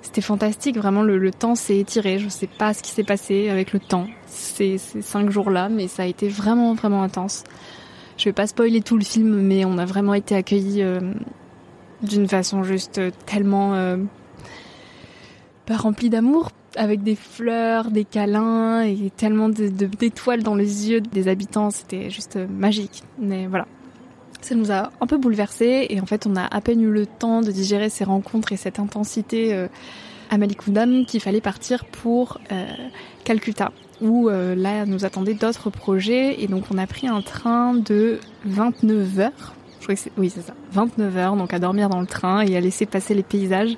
c'était 0.00 0.22
fantastique. 0.22 0.76
Vraiment, 0.76 1.02
le, 1.02 1.18
le 1.18 1.30
temps 1.30 1.54
s'est 1.54 1.78
étiré. 1.78 2.18
Je 2.18 2.28
sais 2.28 2.46
pas 2.46 2.72
ce 2.74 2.82
qui 2.82 2.90
s'est 2.90 3.04
passé 3.04 3.50
avec 3.50 3.72
le 3.72 3.78
temps 3.78 4.06
ces, 4.26 4.78
ces 4.78 5.02
cinq 5.02 5.30
jours-là, 5.30 5.68
mais 5.68 5.86
ça 5.86 6.02
a 6.02 6.06
été 6.06 6.28
vraiment, 6.28 6.74
vraiment 6.74 7.02
intense. 7.02 7.44
Je 8.16 8.24
vais 8.24 8.32
pas 8.32 8.46
spoiler 8.46 8.80
tout 8.80 8.96
le 8.96 9.04
film, 9.04 9.40
mais 9.42 9.66
on 9.66 9.76
a 9.76 9.84
vraiment 9.84 10.14
été 10.14 10.34
accueillis 10.34 10.82
d'une 12.02 12.28
façon 12.28 12.62
juste 12.62 13.00
tellement 13.24 13.74
euh, 13.74 13.96
remplie 15.70 16.10
d'amour, 16.10 16.50
avec 16.76 17.02
des 17.02 17.16
fleurs, 17.16 17.90
des 17.90 18.04
câlins 18.04 18.82
et 18.82 19.10
tellement 19.16 19.48
d'étoiles 19.48 20.42
dans 20.42 20.54
les 20.54 20.90
yeux 20.90 21.00
des 21.00 21.28
habitants. 21.28 21.70
C'était 21.70 22.10
juste 22.10 22.36
magique. 22.36 23.02
Mais 23.18 23.46
voilà. 23.46 23.66
Ça 24.42 24.54
nous 24.54 24.70
a 24.70 24.92
un 25.00 25.06
peu 25.06 25.16
bouleversés 25.16 25.86
et 25.88 26.00
en 26.00 26.06
fait 26.06 26.26
on 26.26 26.36
a 26.36 26.44
à 26.44 26.60
peine 26.60 26.80
eu 26.80 26.90
le 26.90 27.06
temps 27.06 27.40
de 27.40 27.50
digérer 27.50 27.88
ces 27.88 28.04
rencontres 28.04 28.52
et 28.52 28.56
cette 28.56 28.78
intensité 28.78 29.54
euh, 29.54 29.66
à 30.30 30.38
Malikundam 30.38 31.04
qu'il 31.06 31.20
fallait 31.20 31.40
partir 31.40 31.84
pour 31.86 32.38
euh, 32.52 32.66
Calcutta 33.24 33.72
où 34.02 34.28
là 34.28 34.84
nous 34.84 35.06
attendaient 35.06 35.32
d'autres 35.32 35.70
projets 35.70 36.42
et 36.42 36.48
donc 36.48 36.64
on 36.70 36.76
a 36.76 36.86
pris 36.86 37.08
un 37.08 37.22
train 37.22 37.72
de 37.72 38.20
29 38.44 39.18
heures 39.20 39.56
oui, 39.88 40.30
c'est 40.30 40.42
ça. 40.42 40.54
29 40.72 41.16
heures, 41.16 41.36
donc 41.36 41.52
à 41.52 41.58
dormir 41.58 41.88
dans 41.88 42.00
le 42.00 42.06
train 42.06 42.40
et 42.40 42.56
à 42.56 42.60
laisser 42.60 42.86
passer 42.86 43.14
les 43.14 43.22
paysages. 43.22 43.76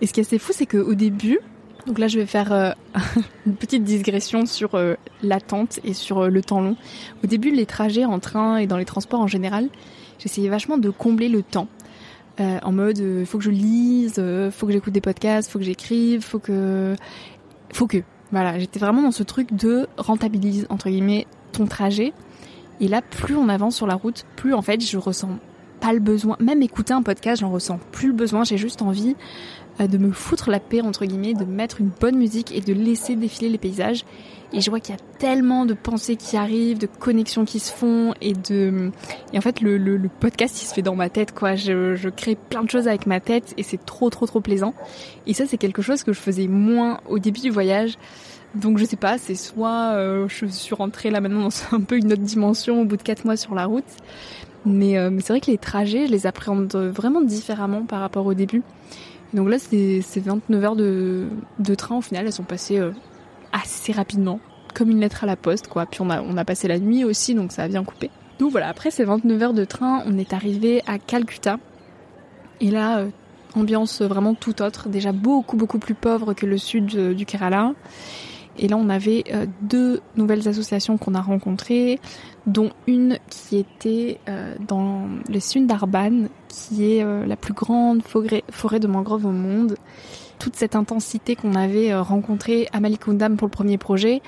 Et 0.00 0.06
ce 0.06 0.12
qui 0.12 0.20
est 0.20 0.24
assez 0.24 0.38
fou, 0.38 0.52
c'est 0.54 0.66
qu'au 0.66 0.94
début, 0.94 1.40
donc 1.86 1.98
là 1.98 2.08
je 2.08 2.18
vais 2.18 2.26
faire 2.26 2.52
euh, 2.52 2.70
une 3.46 3.54
petite 3.54 3.82
digression 3.82 4.46
sur 4.46 4.74
euh, 4.74 4.94
l'attente 5.22 5.80
et 5.84 5.94
sur 5.94 6.18
euh, 6.20 6.28
le 6.28 6.42
temps 6.42 6.60
long. 6.60 6.76
Au 7.24 7.26
début, 7.26 7.50
les 7.50 7.66
trajets 7.66 8.04
en 8.04 8.18
train 8.18 8.58
et 8.58 8.66
dans 8.66 8.76
les 8.76 8.84
transports 8.84 9.20
en 9.20 9.26
général, 9.26 9.68
j'essayais 10.18 10.48
vachement 10.48 10.78
de 10.78 10.90
combler 10.90 11.28
le 11.28 11.42
temps. 11.42 11.68
en 12.38 12.72
mode, 12.72 12.98
il 12.98 13.26
faut 13.26 13.38
que 13.38 13.44
je 13.44 13.50
lise, 13.50 14.22
faut 14.52 14.66
que 14.66 14.72
j'écoute 14.72 14.92
des 14.92 15.00
podcasts, 15.00 15.50
faut 15.50 15.58
que 15.58 15.64
j'écrive, 15.64 16.22
faut 16.22 16.38
que... 16.38 16.94
Faut 17.72 17.86
que... 17.86 17.98
Voilà, 18.30 18.58
j'étais 18.58 18.78
vraiment 18.78 19.02
dans 19.02 19.10
ce 19.10 19.22
truc 19.22 19.52
de 19.54 19.88
rentabilise, 19.96 20.66
entre 20.68 20.88
guillemets, 20.88 21.26
ton 21.52 21.66
trajet 21.66 22.12
Et 22.80 22.88
là, 22.88 23.02
plus 23.02 23.36
on 23.36 23.48
avance 23.48 23.76
sur 23.76 23.86
la 23.86 23.94
route, 23.94 24.24
plus 24.36 24.54
en 24.54 24.62
fait, 24.62 24.80
je 24.80 24.98
ressens 24.98 25.38
pas 25.80 25.92
le 25.92 26.00
besoin. 26.00 26.36
Même 26.40 26.62
écouter 26.62 26.92
un 26.92 27.02
podcast, 27.02 27.40
j'en 27.40 27.50
ressens 27.50 27.78
plus 27.92 28.08
le 28.08 28.14
besoin. 28.14 28.44
J'ai 28.44 28.58
juste 28.58 28.82
envie 28.82 29.16
euh, 29.80 29.86
de 29.86 29.98
me 29.98 30.10
foutre 30.10 30.50
la 30.50 30.60
paix 30.60 30.80
entre 30.80 31.04
guillemets, 31.04 31.34
de 31.34 31.44
mettre 31.44 31.80
une 31.80 31.90
bonne 32.00 32.16
musique 32.16 32.52
et 32.52 32.60
de 32.60 32.72
laisser 32.72 33.16
défiler 33.16 33.48
les 33.48 33.58
paysages. 33.58 34.04
Et 34.52 34.60
je 34.60 34.70
vois 34.70 34.80
qu'il 34.80 34.94
y 34.94 34.98
a 34.98 35.18
tellement 35.18 35.66
de 35.66 35.74
pensées 35.74 36.16
qui 36.16 36.36
arrivent, 36.36 36.78
de 36.78 36.86
connexions 36.86 37.44
qui 37.44 37.60
se 37.60 37.70
font 37.70 38.14
et 38.22 38.32
de 38.32 38.90
et 39.34 39.38
en 39.38 39.42
fait 39.42 39.60
le, 39.60 40.00
podcast 40.20 40.62
il 40.62 40.66
se 40.66 40.72
fait 40.72 40.82
dans 40.82 40.96
ma 40.96 41.10
tête 41.10 41.34
quoi. 41.34 41.54
Je 41.54 42.08
crée 42.08 42.34
plein 42.34 42.62
de 42.62 42.70
choses 42.70 42.88
avec 42.88 43.06
ma 43.06 43.20
tête 43.20 43.52
et 43.58 43.62
c'est 43.62 43.84
trop 43.84 44.08
trop 44.08 44.26
trop 44.26 44.40
plaisant. 44.40 44.74
Et 45.26 45.34
ça 45.34 45.44
c'est 45.46 45.58
quelque 45.58 45.82
chose 45.82 46.02
que 46.02 46.12
je 46.12 46.20
faisais 46.20 46.46
moins 46.46 47.00
au 47.08 47.18
début 47.18 47.40
du 47.40 47.50
voyage. 47.50 47.98
Donc 48.54 48.78
je 48.78 48.84
sais 48.84 48.96
pas, 48.96 49.18
c'est 49.18 49.34
soit 49.34 49.92
euh, 49.94 50.26
je 50.28 50.46
suis 50.46 50.74
rentrée 50.74 51.10
là 51.10 51.20
maintenant 51.20 51.42
dans 51.42 51.76
un 51.76 51.80
peu 51.80 51.96
une 51.96 52.12
autre 52.12 52.22
dimension 52.22 52.80
au 52.80 52.84
bout 52.84 52.96
de 52.96 53.02
quatre 53.02 53.24
mois 53.24 53.36
sur 53.36 53.54
la 53.54 53.66
route. 53.66 53.84
Mais, 54.66 54.98
euh, 54.98 55.10
c'est 55.20 55.32
vrai 55.32 55.40
que 55.40 55.50
les 55.50 55.58
trajets, 55.58 56.06
je 56.06 56.12
les 56.12 56.26
appréhende 56.26 56.74
vraiment 56.74 57.20
différemment 57.20 57.84
par 57.84 58.00
rapport 58.00 58.26
au 58.26 58.34
début. 58.34 58.62
donc 59.32 59.48
là, 59.48 59.58
c'est 59.58 60.02
29 60.16 60.64
heures 60.64 60.76
de, 60.76 61.28
train 61.76 61.96
au 61.96 62.00
final, 62.00 62.26
elles 62.26 62.32
sont 62.32 62.42
passées 62.42 62.78
euh, 62.78 62.90
assez 63.52 63.92
rapidement, 63.92 64.40
comme 64.74 64.90
une 64.90 65.00
lettre 65.00 65.24
à 65.24 65.26
la 65.26 65.36
poste, 65.36 65.68
quoi. 65.68 65.86
Puis 65.86 66.00
on 66.00 66.10
a, 66.10 66.20
on 66.22 66.36
a 66.36 66.44
passé 66.44 66.66
la 66.68 66.78
nuit 66.78 67.04
aussi, 67.04 67.34
donc 67.34 67.52
ça 67.52 67.62
a 67.62 67.68
bien 67.68 67.84
coupé. 67.84 68.10
Donc 68.40 68.50
voilà, 68.50 68.68
après 68.68 68.90
ces 68.90 69.04
29 69.04 69.42
heures 69.42 69.54
de 69.54 69.64
train, 69.64 70.02
on 70.06 70.18
est 70.18 70.32
arrivé 70.32 70.82
à 70.86 70.98
Calcutta. 70.98 71.58
Et 72.60 72.70
là, 72.70 73.04
ambiance 73.54 74.02
vraiment 74.02 74.34
tout 74.34 74.60
autre, 74.62 74.88
déjà 74.88 75.12
beaucoup 75.12 75.56
beaucoup 75.56 75.78
plus 75.78 75.94
pauvre 75.94 76.34
que 76.34 76.46
le 76.46 76.58
sud 76.58 77.14
du 77.14 77.24
Kerala. 77.24 77.74
Et 78.58 78.68
là, 78.68 78.76
on 78.76 78.88
avait 78.88 79.24
euh, 79.32 79.46
deux 79.62 80.00
nouvelles 80.16 80.48
associations 80.48 80.98
qu'on 80.98 81.14
a 81.14 81.20
rencontrées, 81.20 82.00
dont 82.46 82.70
une 82.86 83.18
qui 83.30 83.56
était 83.56 84.18
euh, 84.28 84.54
dans 84.66 85.06
les 85.28 85.40
Sundarban, 85.40 86.26
qui 86.48 86.92
est 86.92 87.04
euh, 87.04 87.26
la 87.26 87.36
plus 87.36 87.54
grande 87.54 88.02
forêt, 88.02 88.80
de 88.80 88.86
mangroves 88.86 89.26
au 89.26 89.32
monde. 89.32 89.76
Toute 90.38 90.56
cette 90.56 90.76
intensité 90.76 91.34
qu'on 91.34 91.54
avait 91.54 91.94
rencontrée 91.94 92.68
à 92.72 92.78
Malikundam 92.78 93.36
pour 93.36 93.46
le 93.46 93.52
premier 93.52 93.76
projet, 93.76 94.22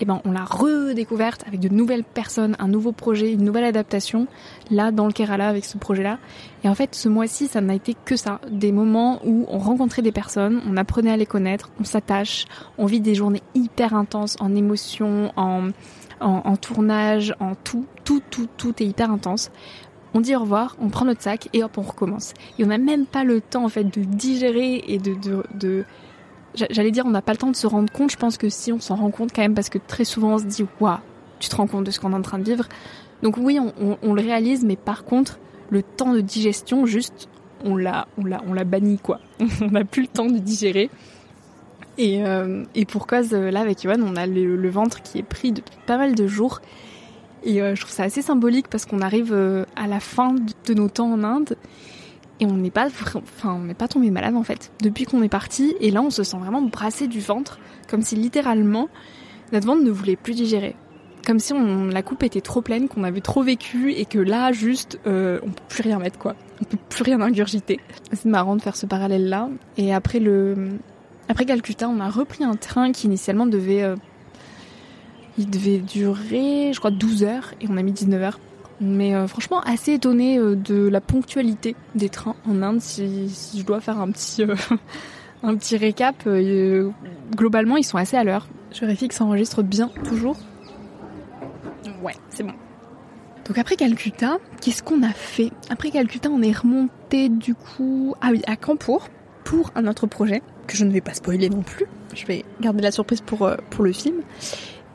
eh 0.00 0.04
ben, 0.04 0.20
on 0.24 0.32
l'a 0.32 0.44
redécouverte 0.44 1.44
avec 1.46 1.60
de 1.60 1.68
nouvelles 1.68 2.04
personnes, 2.04 2.56
un 2.58 2.68
nouveau 2.68 2.92
projet, 2.92 3.32
une 3.32 3.44
nouvelle 3.44 3.64
adaptation, 3.64 4.26
là, 4.70 4.90
dans 4.92 5.06
le 5.06 5.12
Kerala, 5.12 5.48
avec 5.48 5.64
ce 5.64 5.78
projet-là. 5.78 6.18
Et 6.64 6.68
en 6.68 6.74
fait, 6.74 6.94
ce 6.94 7.08
mois-ci, 7.08 7.48
ça 7.48 7.60
n'a 7.60 7.74
été 7.74 7.94
que 8.04 8.16
ça. 8.16 8.40
Des 8.50 8.72
moments 8.72 9.20
où 9.24 9.46
on 9.48 9.58
rencontrait 9.58 10.02
des 10.02 10.12
personnes, 10.12 10.62
on 10.68 10.76
apprenait 10.76 11.10
à 11.10 11.16
les 11.16 11.26
connaître, 11.26 11.70
on 11.80 11.84
s'attache, 11.84 12.46
on 12.78 12.86
vit 12.86 13.00
des 13.00 13.14
journées 13.14 13.42
hyper 13.54 13.94
intenses 13.94 14.36
en 14.40 14.54
émotions, 14.54 15.32
en, 15.36 15.68
en, 16.20 16.56
tournage, 16.56 17.34
en 17.40 17.54
tout, 17.54 17.86
tout, 18.04 18.22
tout, 18.30 18.48
tout 18.56 18.74
est 18.82 18.86
hyper 18.86 19.10
intense. 19.10 19.50
On 20.14 20.20
dit 20.20 20.34
au 20.34 20.40
revoir, 20.40 20.76
on 20.80 20.88
prend 20.88 21.04
notre 21.04 21.22
sac 21.22 21.48
et 21.52 21.62
hop, 21.62 21.76
on 21.76 21.82
recommence. 21.82 22.32
Et 22.58 22.64
on 22.64 22.68
n'a 22.68 22.78
même 22.78 23.06
pas 23.06 23.24
le 23.24 23.40
temps, 23.40 23.64
en 23.64 23.68
fait, 23.68 23.84
de 23.84 24.02
digérer 24.02 24.84
et 24.88 24.98
de, 24.98 25.14
de 25.54 25.84
j'allais 26.70 26.90
dire 26.90 27.04
on 27.06 27.10
n'a 27.10 27.22
pas 27.22 27.32
le 27.32 27.38
temps 27.38 27.50
de 27.50 27.56
se 27.56 27.66
rendre 27.66 27.92
compte, 27.92 28.10
je 28.10 28.16
pense 28.16 28.36
que 28.36 28.48
si 28.48 28.72
on 28.72 28.80
s'en 28.80 28.96
rend 28.96 29.10
compte 29.10 29.32
quand 29.34 29.42
même 29.42 29.54
parce 29.54 29.68
que 29.68 29.78
très 29.78 30.04
souvent 30.04 30.34
on 30.34 30.38
se 30.38 30.44
dit 30.44 30.64
waouh, 30.80 30.98
tu 31.38 31.48
te 31.48 31.56
rends 31.56 31.66
compte 31.66 31.84
de 31.84 31.90
ce 31.90 32.00
qu'on 32.00 32.12
est 32.12 32.16
en 32.16 32.22
train 32.22 32.38
de 32.38 32.44
vivre. 32.44 32.64
Donc 33.22 33.36
oui, 33.36 33.58
on, 33.58 34.14
le 34.14 34.22
réalise, 34.22 34.64
mais 34.64 34.76
par 34.76 35.04
contre, 35.04 35.38
le 35.70 35.82
temps 35.82 36.12
de 36.12 36.20
digestion, 36.20 36.86
juste, 36.86 37.28
on 37.64 37.76
l'a, 37.76 38.06
on 38.16 38.24
l'a, 38.24 38.42
on 38.46 38.52
l'a 38.52 38.64
banni 38.64 38.98
quoi. 38.98 39.20
on 39.60 39.70
n'a 39.70 39.84
plus 39.84 40.02
le 40.02 40.08
temps 40.08 40.26
de 40.26 40.38
digérer. 40.38 40.90
Et, 41.96 42.24
euh, 42.24 42.64
pour 42.86 43.08
cause, 43.08 43.34
euh, 43.34 43.50
là 43.50 43.60
avec 43.60 43.82
Yohan, 43.82 44.00
on 44.02 44.14
a 44.14 44.26
le, 44.26 44.70
ventre 44.70 45.02
qui 45.02 45.18
est 45.18 45.24
pris 45.24 45.50
depuis 45.50 45.76
pas 45.86 45.96
mal 45.96 46.14
de 46.14 46.26
jours. 46.28 46.60
Et 47.42 47.60
euh, 47.60 47.74
je 47.74 47.80
trouve 47.80 47.92
ça 47.92 48.04
assez 48.04 48.22
symbolique 48.22 48.68
parce 48.68 48.86
qu'on 48.86 49.00
arrive 49.00 49.32
à 49.74 49.86
la 49.88 50.00
fin 50.00 50.34
de 50.66 50.74
nos 50.74 50.88
temps 50.88 51.12
en 51.12 51.24
Inde 51.24 51.56
et 52.40 52.46
on 52.46 52.56
n'est 52.56 52.70
pas, 52.70 52.88
on 53.44 53.58
n'est 53.60 53.74
pas 53.74 53.88
tombé 53.88 54.10
malade 54.10 54.36
en 54.36 54.44
fait 54.44 54.70
depuis 54.82 55.04
qu'on 55.04 55.22
est 55.22 55.28
parti. 55.28 55.74
Et 55.80 55.90
là, 55.90 56.02
on 56.02 56.10
se 56.10 56.22
sent 56.22 56.36
vraiment 56.38 56.62
brassé 56.62 57.08
du 57.08 57.20
ventre, 57.20 57.58
comme 57.88 58.02
si 58.02 58.16
littéralement 58.16 58.88
notre 59.52 59.66
ventre 59.66 59.82
ne 59.82 59.90
voulait 59.90 60.16
plus 60.16 60.34
digérer, 60.34 60.76
comme 61.26 61.38
si 61.38 61.52
la 61.90 62.02
coupe 62.02 62.22
était 62.22 62.40
trop 62.40 62.60
pleine, 62.60 62.88
qu'on 62.88 63.04
avait 63.04 63.20
trop 63.20 63.42
vécu 63.42 63.92
et 63.92 64.04
que 64.04 64.18
là, 64.18 64.52
juste, 64.52 65.00
euh, 65.06 65.40
on 65.42 65.50
peut 65.50 65.62
plus 65.68 65.82
rien 65.82 65.98
mettre 65.98 66.18
quoi, 66.18 66.36
on 66.60 66.64
peut 66.64 66.78
plus 66.88 67.02
rien 67.02 67.20
ingurgiter. 67.20 67.80
C'est 68.12 68.26
marrant 68.26 68.56
de 68.56 68.62
faire 68.62 68.76
ce 68.76 68.86
parallèle 68.86 69.28
là. 69.28 69.48
Et 69.76 69.92
après 69.92 70.20
le, 70.20 70.78
après 71.28 71.44
Calcutta, 71.44 71.88
on 71.88 72.00
a 72.00 72.08
repris 72.08 72.44
un 72.44 72.56
train 72.56 72.92
qui 72.92 73.06
initialement 73.06 73.46
devait, 73.46 73.82
euh, 73.82 73.96
il 75.38 75.50
devait 75.50 75.78
durer, 75.78 76.72
je 76.72 76.78
crois, 76.78 76.90
12 76.90 77.24
heures 77.24 77.54
et 77.60 77.66
on 77.68 77.76
a 77.76 77.82
mis 77.82 77.92
19 77.92 78.22
heures 78.22 78.40
mais 78.80 79.14
euh, 79.14 79.26
franchement, 79.26 79.60
assez 79.60 79.94
étonné 79.94 80.38
euh, 80.38 80.54
de 80.54 80.88
la 80.88 81.00
ponctualité 81.00 81.74
des 81.94 82.08
trains 82.08 82.36
en 82.48 82.62
Inde. 82.62 82.80
Si, 82.80 83.28
si 83.28 83.60
je 83.60 83.64
dois 83.64 83.80
faire 83.80 83.98
un 84.00 84.10
petit, 84.10 84.42
euh, 84.42 84.54
un 85.42 85.56
petit 85.56 85.76
récap, 85.76 86.28
globalement, 87.34 87.76
ils 87.76 87.84
sont 87.84 87.98
assez 87.98 88.16
à 88.16 88.24
l'heure. 88.24 88.46
Je 88.72 88.80
vérifie 88.80 89.08
que 89.08 89.14
ça 89.14 89.24
enregistre 89.24 89.62
bien 89.62 89.88
toujours. 90.04 90.36
Ouais, 92.02 92.14
c'est 92.28 92.42
bon. 92.42 92.52
Donc 93.46 93.56
après 93.56 93.76
Calcutta, 93.76 94.38
qu'est-ce 94.60 94.82
qu'on 94.82 95.02
a 95.02 95.10
fait? 95.10 95.50
Après 95.70 95.90
Calcutta, 95.90 96.28
on 96.28 96.42
est 96.42 96.56
remonté 96.56 97.30
du 97.30 97.54
coup, 97.54 98.14
ah 98.20 98.28
oui, 98.30 98.42
à 98.46 98.56
Kanpur 98.56 99.08
pour 99.42 99.70
un 99.74 99.86
autre 99.86 100.06
projet 100.06 100.42
que 100.66 100.76
je 100.76 100.84
ne 100.84 100.92
vais 100.92 101.00
pas 101.00 101.14
spoiler 101.14 101.48
non 101.48 101.62
plus. 101.62 101.86
Je 102.14 102.26
vais 102.26 102.44
garder 102.60 102.82
la 102.82 102.92
surprise 102.92 103.22
pour 103.22 103.50
pour 103.70 103.84
le 103.84 103.92
film. 103.92 104.16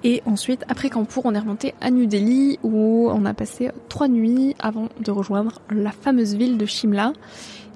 Et 0.04 0.22
ensuite, 0.26 0.66
après 0.68 0.90
Kanpur, 0.90 1.22
on 1.26 1.34
est 1.34 1.40
remonté 1.40 1.74
à 1.80 1.90
New 1.90 2.06
Delhi 2.06 2.60
où 2.62 3.10
on 3.10 3.26
a 3.26 3.34
passé 3.34 3.72
trois 3.88 4.10
nuits 4.10 4.54
avant 4.60 4.90
de 5.00 5.12
rejoindre 5.12 5.62
la 5.70 5.92
fameuse 5.92 6.36
ville 6.36 6.58
de 6.58 6.66
Shimla. 6.66 7.14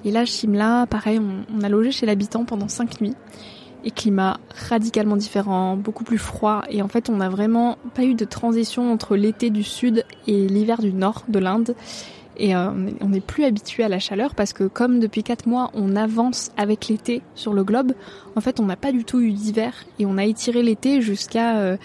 Et 0.04 0.12
là, 0.12 0.26
Shimla, 0.26 0.88
pareil, 0.88 1.20
on, 1.20 1.62
a 1.62 1.70
logé 1.70 1.92
chez 1.92 2.06
l'habitant 2.06 2.44
pendant 2.44 2.68
cinq 2.68 3.00
nuits. 3.00 3.16
Et 3.86 3.92
climat 3.92 4.38
radicalement 4.70 5.16
différent, 5.16 5.78
beaucoup 5.78 6.04
plus 6.04 6.18
froid. 6.18 6.64
Et 6.70 6.82
en 6.82 6.90
fait, 6.90 7.10
on 7.10 7.18
n'a 7.18 7.30
vraiment 7.30 7.78
pas 7.94 8.04
eu 8.04 8.16
de 8.16 8.26
transition 8.26 8.92
entre 8.92 9.16
l'été 9.16 9.50
du 9.50 9.64
sud 9.64 10.04
et 10.28 10.48
l'hiver 10.48 10.82
du 10.82 10.92
nord 10.92 11.24
de 11.30 11.40
l'Inde. 11.40 11.76
Et 12.40 12.56
euh, 12.56 12.70
on 13.02 13.10
n'est 13.10 13.22
plus 13.22 13.46
habitué 13.46 13.84
à 13.84 13.90
la 13.90 14.00
chaleur 14.00 14.36
parce 14.36 14.54
que 14.54 14.66
comme 14.66 15.00
depuis 15.00 15.24
quatre 15.24 15.48
mois 15.48 15.72
on 15.74 15.96
avance 15.96 16.52
avec 16.56 16.88
l'été 16.88 17.24
sur 17.34 17.52
le 17.52 17.64
globe, 17.64 17.94
en 18.36 18.42
fait 18.42 18.60
on 18.60 18.66
n'a 18.66 18.76
pas 18.76 18.92
du 18.92 19.06
tout 19.06 19.20
eu 19.20 19.32
d'hiver 19.32 19.74
et 19.98 20.06
on 20.06 20.20
a 20.20 20.24
étiré 20.24 20.62
l'été 20.62 21.02
jusqu'à 21.02 21.58
euh, 21.58 21.78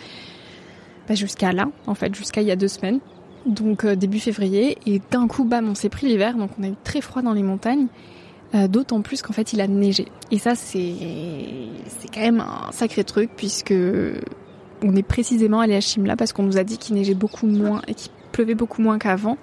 bah, 1.08 1.14
jusqu'à 1.14 1.52
là, 1.52 1.68
en 1.86 1.94
fait, 1.94 2.14
jusqu'à 2.14 2.42
il 2.42 2.48
y 2.48 2.50
a 2.50 2.56
deux 2.56 2.68
semaines. 2.68 3.00
Donc 3.46 3.84
euh, 3.84 3.96
début 3.96 4.20
février, 4.20 4.78
et 4.86 5.00
d'un 5.10 5.26
coup, 5.26 5.44
bam, 5.44 5.68
on 5.68 5.74
s'est 5.74 5.88
pris 5.88 6.06
l'hiver, 6.06 6.36
donc 6.36 6.50
on 6.60 6.62
a 6.62 6.68
eu 6.68 6.74
très 6.84 7.00
froid 7.00 7.22
dans 7.22 7.32
les 7.32 7.42
montagnes. 7.42 7.88
Euh, 8.54 8.68
d'autant 8.68 9.00
plus 9.00 9.22
qu'en 9.22 9.32
fait 9.32 9.54
il 9.54 9.62
a 9.62 9.66
neigé. 9.66 10.08
Et 10.30 10.36
ça 10.36 10.54
c'est 10.54 10.94
quand 12.12 12.20
même 12.20 12.40
un 12.40 12.70
sacré 12.70 13.02
truc 13.02 13.30
puisque 13.34 13.74
on 14.82 14.94
est 14.94 15.02
précisément 15.02 15.60
allé 15.60 15.74
à 15.74 15.80
Shimla 15.80 16.16
parce 16.16 16.34
qu'on 16.34 16.42
nous 16.42 16.58
a 16.58 16.64
dit 16.64 16.76
qu'il 16.76 16.96
neigeait 16.96 17.14
beaucoup 17.14 17.46
moins 17.46 17.80
et 17.88 17.94
qu'il 17.94 18.12
pleuvait 18.30 18.54
beaucoup 18.54 18.82
moins 18.82 18.98
qu'avant. 18.98 19.38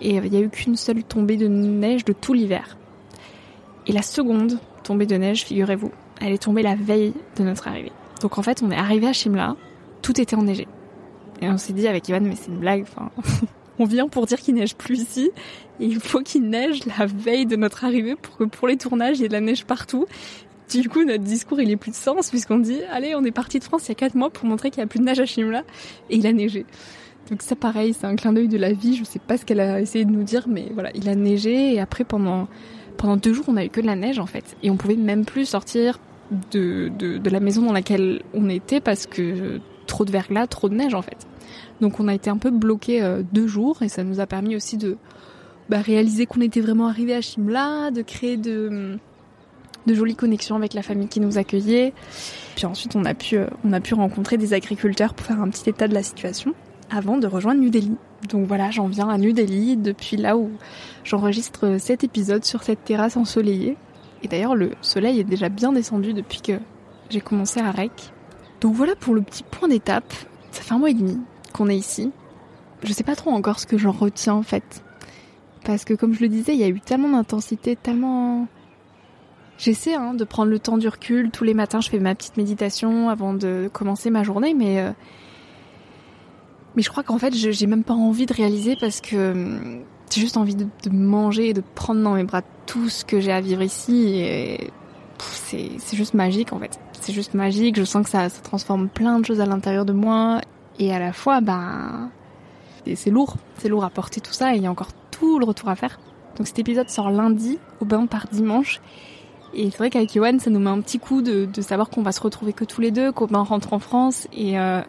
Et 0.00 0.14
il 0.16 0.30
n'y 0.30 0.36
a 0.36 0.40
eu 0.40 0.48
qu'une 0.48 0.76
seule 0.76 1.02
tombée 1.02 1.36
de 1.36 1.48
neige 1.48 2.04
de 2.04 2.12
tout 2.12 2.34
l'hiver. 2.34 2.76
Et 3.88 3.92
la 3.92 4.02
seconde 4.02 4.60
tombée 4.84 5.06
de 5.06 5.16
neige, 5.16 5.44
figurez-vous, 5.44 5.90
elle 6.20 6.32
est 6.32 6.42
tombée 6.42 6.62
la 6.62 6.76
veille 6.76 7.14
de 7.38 7.42
notre 7.42 7.66
arrivée. 7.66 7.92
Donc 8.22 8.38
en 8.38 8.42
fait 8.42 8.62
on 8.62 8.70
est 8.70 8.76
arrivé 8.76 9.08
à 9.08 9.12
Shimla, 9.12 9.56
tout 10.02 10.20
était 10.20 10.36
enneigé. 10.36 10.68
Et 11.42 11.48
on 11.48 11.58
s'est 11.58 11.72
dit 11.72 11.86
avec 11.86 12.08
Ivan, 12.08 12.20
mais 12.22 12.36
c'est 12.36 12.48
une 12.48 12.58
blague, 12.58 12.82
enfin, 12.82 13.10
on 13.78 13.84
vient 13.84 14.08
pour 14.08 14.26
dire 14.26 14.40
qu'il 14.40 14.54
neige 14.54 14.74
plus 14.74 15.00
ici, 15.00 15.30
et 15.80 15.86
il 15.86 16.00
faut 16.00 16.20
qu'il 16.20 16.48
neige 16.48 16.80
la 16.98 17.06
veille 17.06 17.46
de 17.46 17.56
notre 17.56 17.84
arrivée 17.84 18.16
pour 18.16 18.36
que 18.36 18.44
pour 18.44 18.68
les 18.68 18.76
tournages, 18.76 19.18
il 19.18 19.22
y 19.22 19.24
ait 19.24 19.28
de 19.28 19.34
la 19.34 19.40
neige 19.40 19.64
partout. 19.64 20.06
Du 20.70 20.88
coup, 20.88 21.04
notre 21.04 21.22
discours, 21.22 21.60
il 21.60 21.70
est 21.70 21.76
plus 21.76 21.90
de 21.90 21.96
sens, 21.96 22.30
puisqu'on 22.30 22.58
dit, 22.58 22.80
allez, 22.90 23.14
on 23.14 23.24
est 23.24 23.30
parti 23.30 23.58
de 23.58 23.64
France 23.64 23.86
il 23.86 23.90
y 23.90 23.92
a 23.92 23.94
4 23.94 24.14
mois 24.14 24.30
pour 24.30 24.46
montrer 24.46 24.70
qu'il 24.70 24.80
n'y 24.80 24.84
a 24.84 24.88
plus 24.88 24.98
de 24.98 25.04
neige 25.04 25.20
à 25.20 25.26
Shimla, 25.26 25.62
et 26.10 26.16
il 26.16 26.26
a 26.26 26.32
neigé. 26.32 26.64
Donc 27.30 27.42
ça, 27.42 27.56
pareil, 27.56 27.92
c'est 27.92 28.06
un 28.06 28.16
clin 28.16 28.32
d'œil 28.32 28.48
de 28.48 28.58
la 28.58 28.72
vie, 28.72 28.96
je 28.96 29.04
sais 29.04 29.18
pas 29.18 29.36
ce 29.36 29.44
qu'elle 29.44 29.60
a 29.60 29.80
essayé 29.80 30.04
de 30.04 30.10
nous 30.10 30.22
dire, 30.22 30.46
mais 30.48 30.70
voilà, 30.72 30.90
il 30.94 31.08
a 31.08 31.14
neigé, 31.14 31.74
et 31.74 31.80
après, 31.80 32.04
pendant, 32.04 32.48
pendant 32.96 33.16
deux 33.16 33.32
jours, 33.32 33.44
on 33.48 33.56
a 33.56 33.64
eu 33.64 33.68
que 33.68 33.80
de 33.80 33.86
la 33.86 33.96
neige, 33.96 34.18
en 34.18 34.26
fait. 34.26 34.56
Et 34.62 34.70
on 34.70 34.76
pouvait 34.76 34.96
même 34.96 35.24
plus 35.24 35.44
sortir 35.44 35.98
de, 36.50 36.90
de 36.98 37.30
la 37.30 37.40
maison 37.40 37.62
dans 37.62 37.72
laquelle 37.72 38.22
on 38.34 38.48
était, 38.48 38.80
parce 38.80 39.06
que 39.06 39.60
trop 39.96 40.04
de 40.04 40.12
verglas, 40.12 40.46
trop 40.46 40.68
de 40.68 40.74
neige 40.74 40.92
en 40.92 41.00
fait. 41.00 41.26
Donc 41.80 42.00
on 42.00 42.08
a 42.08 42.14
été 42.14 42.28
un 42.28 42.36
peu 42.36 42.50
bloqué 42.50 43.02
euh, 43.02 43.22
deux 43.32 43.46
jours 43.46 43.82
et 43.82 43.88
ça 43.88 44.04
nous 44.04 44.20
a 44.20 44.26
permis 44.26 44.54
aussi 44.54 44.76
de 44.76 44.98
bah, 45.70 45.80
réaliser 45.80 46.26
qu'on 46.26 46.42
était 46.42 46.60
vraiment 46.60 46.86
arrivé 46.86 47.14
à 47.14 47.22
Shimla, 47.22 47.90
de 47.90 48.02
créer 48.02 48.36
de, 48.36 48.98
jolies 49.86 50.14
connexions 50.14 50.54
avec 50.54 50.74
la 50.74 50.82
famille 50.82 51.08
qui 51.08 51.18
nous 51.18 51.38
accueillait. 51.38 51.94
Puis 52.56 52.66
ensuite 52.66 52.94
on 52.94 53.06
a 53.06 53.14
pu 53.14 53.38
euh, 53.38 53.46
on 53.64 53.72
a 53.72 53.80
pu 53.80 53.94
rencontrer 53.94 54.36
des 54.36 54.52
agriculteurs 54.52 55.14
pour 55.14 55.26
faire 55.26 55.40
un 55.40 55.48
petit 55.48 55.70
état 55.70 55.88
de 55.88 55.94
la 55.94 56.02
situation 56.02 56.52
avant 56.90 57.16
de 57.16 57.26
rejoindre 57.26 57.62
New 57.62 57.70
Delhi. 57.70 57.96
Donc 58.28 58.46
voilà, 58.46 58.70
j'en 58.70 58.88
viens 58.88 59.08
à 59.08 59.16
New 59.16 59.32
Delhi 59.32 59.78
depuis 59.78 60.18
là 60.18 60.36
où 60.36 60.50
j'enregistre 61.04 61.78
cet 61.78 62.04
épisode 62.04 62.44
sur 62.44 62.62
cette 62.62 62.84
terrasse 62.84 63.16
ensoleillée. 63.16 63.78
Et 64.22 64.28
d'ailleurs 64.28 64.56
le 64.56 64.72
soleil 64.82 65.20
est 65.20 65.24
déjà 65.24 65.48
bien 65.48 65.72
descendu 65.72 66.12
depuis 66.12 66.42
que 66.42 66.60
j'ai 67.08 67.22
commencé 67.22 67.60
à 67.60 67.70
rec. 67.70 68.12
Donc 68.60 68.74
voilà 68.74 68.94
pour 68.96 69.14
le 69.14 69.22
petit 69.22 69.42
point 69.42 69.68
d'étape. 69.68 70.12
Ça 70.50 70.62
fait 70.62 70.74
un 70.74 70.78
mois 70.78 70.90
et 70.90 70.94
demi 70.94 71.18
qu'on 71.52 71.68
est 71.68 71.76
ici. 71.76 72.12
je 72.82 72.92
sais 72.92 73.04
pas 73.04 73.16
trop 73.16 73.30
encore 73.30 73.58
ce 73.58 73.66
que 73.66 73.78
j'en 73.78 73.92
retiens 73.92 74.34
en 74.34 74.42
fait. 74.42 74.82
Parce 75.64 75.84
que 75.84 75.94
comme 75.94 76.14
je 76.14 76.20
le 76.20 76.28
disais, 76.28 76.54
il 76.54 76.60
y 76.60 76.64
a 76.64 76.68
eu 76.68 76.80
tellement 76.80 77.08
d'intensité, 77.08 77.74
tellement... 77.76 78.46
J'essaie 79.58 79.94
hein, 79.94 80.14
de 80.14 80.24
prendre 80.24 80.50
le 80.50 80.58
temps 80.58 80.76
du 80.78 80.86
recul. 80.86 81.30
Tous 81.30 81.42
les 81.42 81.54
matins, 81.54 81.80
je 81.80 81.88
fais 81.88 81.98
ma 81.98 82.14
petite 82.14 82.36
méditation 82.36 83.08
avant 83.08 83.34
de 83.34 83.68
commencer 83.72 84.10
ma 84.10 84.22
journée, 84.22 84.54
mais... 84.54 84.80
Euh, 84.80 84.92
mais 86.76 86.82
je 86.82 86.90
crois 86.90 87.02
qu'en 87.02 87.18
fait, 87.18 87.34
j'ai 87.34 87.66
même 87.66 87.84
pas 87.84 87.94
envie 87.94 88.26
de 88.26 88.34
réaliser 88.34 88.76
parce 88.78 89.00
que 89.00 89.32
hum, 89.32 89.82
j'ai 90.10 90.20
juste 90.20 90.36
envie 90.36 90.54
de, 90.54 90.66
manger 90.90 91.48
et 91.48 91.54
de 91.54 91.62
prendre 91.74 92.02
dans 92.02 92.14
mes 92.14 92.24
bras 92.24 92.42
tout 92.66 92.88
ce 92.88 93.04
que 93.04 93.18
j'ai 93.18 93.32
à 93.32 93.40
vivre 93.40 93.62
ici. 93.62 94.18
Et 94.18 94.70
c'est 95.22 95.96
juste 95.96 96.14
magique 96.14 96.52
en 96.52 96.58
fait. 96.58 96.78
C'est 97.00 97.12
juste 97.12 97.34
magique. 97.34 97.76
Je 97.76 97.84
sens 97.84 98.04
que 98.04 98.10
ça, 98.10 98.28
ça 98.28 98.40
transforme 98.42 98.88
plein 98.88 99.18
de 99.18 99.24
choses 99.24 99.40
à 99.40 99.46
l'intérieur 99.46 99.84
de 99.84 99.92
moi. 99.92 100.40
Et 100.78 100.94
à 100.94 100.98
la 100.98 101.12
fois, 101.12 101.40
ben, 101.40 102.10
c'est 102.94 103.10
lourd. 103.10 103.36
C'est 103.58 103.68
lourd 103.68 103.84
à 103.84 103.90
porter 103.90 104.20
tout 104.20 104.32
ça 104.32 104.54
et 104.54 104.56
il 104.56 104.62
y 104.62 104.66
a 104.66 104.70
encore 104.70 104.90
tout 105.10 105.38
le 105.38 105.44
retour 105.44 105.68
à 105.68 105.76
faire. 105.76 105.98
Donc 106.36 106.46
cet 106.46 106.58
épisode 106.58 106.90
sort 106.90 107.10
lundi, 107.10 107.58
au 107.80 107.84
bain 107.84 108.06
par 108.06 108.26
dimanche. 108.30 108.80
Et 109.54 109.70
c'est 109.70 109.78
vrai 109.78 109.90
qu'avec 109.90 110.14
Yoann, 110.14 110.38
ça 110.38 110.50
nous 110.50 110.60
met 110.60 110.70
un 110.70 110.80
petit 110.80 110.98
coup 110.98 111.22
de, 111.22 111.46
de 111.46 111.62
savoir 111.62 111.88
qu'on 111.88 112.02
va 112.02 112.12
se 112.12 112.20
retrouver 112.20 112.52
que 112.52 112.64
tous 112.64 112.80
les 112.80 112.90
deux, 112.90 113.10
qu'on 113.12 113.26
rentre 113.42 113.72
en 113.72 113.78
France 113.78 114.28
et, 114.34 114.58
euh, 114.58 114.82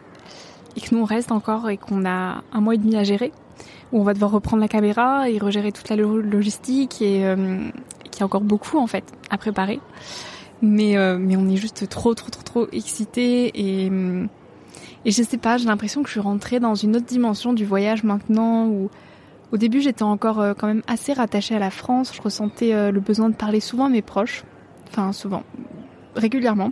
et 0.76 0.80
que 0.80 0.94
nous 0.94 1.00
on 1.00 1.04
reste 1.04 1.32
encore 1.32 1.70
et 1.70 1.78
qu'on 1.78 2.04
a 2.04 2.42
un 2.52 2.60
mois 2.60 2.74
et 2.74 2.78
demi 2.78 2.96
à 2.96 3.02
gérer, 3.02 3.32
où 3.92 4.00
on 4.00 4.02
va 4.02 4.12
devoir 4.12 4.30
reprendre 4.30 4.60
la 4.60 4.68
caméra 4.68 5.30
et 5.30 5.38
regérer 5.38 5.72
toute 5.72 5.88
la 5.88 5.96
logistique 5.96 7.00
et 7.00 7.24
euh, 7.24 7.70
y 8.20 8.22
a 8.22 8.26
encore 8.26 8.40
beaucoup 8.40 8.78
en 8.78 8.86
fait 8.86 9.04
à 9.30 9.38
préparer. 9.38 9.80
Mais, 10.60 10.96
euh, 10.96 11.18
mais 11.18 11.36
on 11.36 11.48
est 11.48 11.56
juste 11.56 11.88
trop 11.88 12.14
trop 12.14 12.30
trop 12.30 12.42
trop 12.42 12.66
excités 12.72 13.52
et, 13.54 13.86
et 15.04 15.10
je 15.10 15.22
sais 15.22 15.38
pas, 15.38 15.56
j'ai 15.56 15.66
l'impression 15.66 16.02
que 16.02 16.08
je 16.08 16.12
suis 16.12 16.20
rentrée 16.20 16.58
dans 16.58 16.74
une 16.74 16.96
autre 16.96 17.06
dimension 17.06 17.52
du 17.52 17.64
voyage 17.64 18.02
maintenant 18.02 18.66
où 18.66 18.90
au 19.50 19.56
début, 19.56 19.80
j'étais 19.80 20.02
encore 20.02 20.40
euh, 20.40 20.54
quand 20.54 20.66
même 20.66 20.82
assez 20.86 21.12
rattachée 21.12 21.56
à 21.56 21.58
la 21.58 21.70
France. 21.70 22.12
Je 22.14 22.20
ressentais 22.20 22.74
euh, 22.74 22.90
le 22.90 23.00
besoin 23.00 23.30
de 23.30 23.34
parler 23.34 23.60
souvent 23.60 23.86
à 23.86 23.88
mes 23.88 24.02
proches. 24.02 24.44
Enfin, 24.88 25.12
souvent. 25.12 25.42
Régulièrement. 26.14 26.70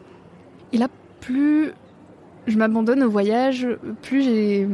Et 0.72 0.78
là, 0.78 0.88
plus 1.20 1.72
je 2.46 2.56
m'abandonne 2.58 3.02
au 3.02 3.10
voyage, 3.10 3.66
plus 4.02 4.22
j'ai, 4.22 4.68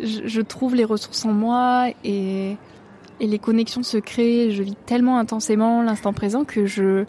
je, 0.00 0.40
trouve 0.40 0.76
les 0.76 0.84
ressources 0.84 1.24
en 1.24 1.32
moi 1.32 1.88
et, 2.04 2.56
et 3.20 3.26
les 3.26 3.38
connexions 3.38 3.82
se 3.82 3.96
créent. 3.96 4.50
Je 4.50 4.62
vis 4.62 4.76
tellement 4.86 5.18
intensément 5.18 5.82
l'instant 5.82 6.12
présent 6.12 6.44
que 6.44 6.66
je, 6.66 7.04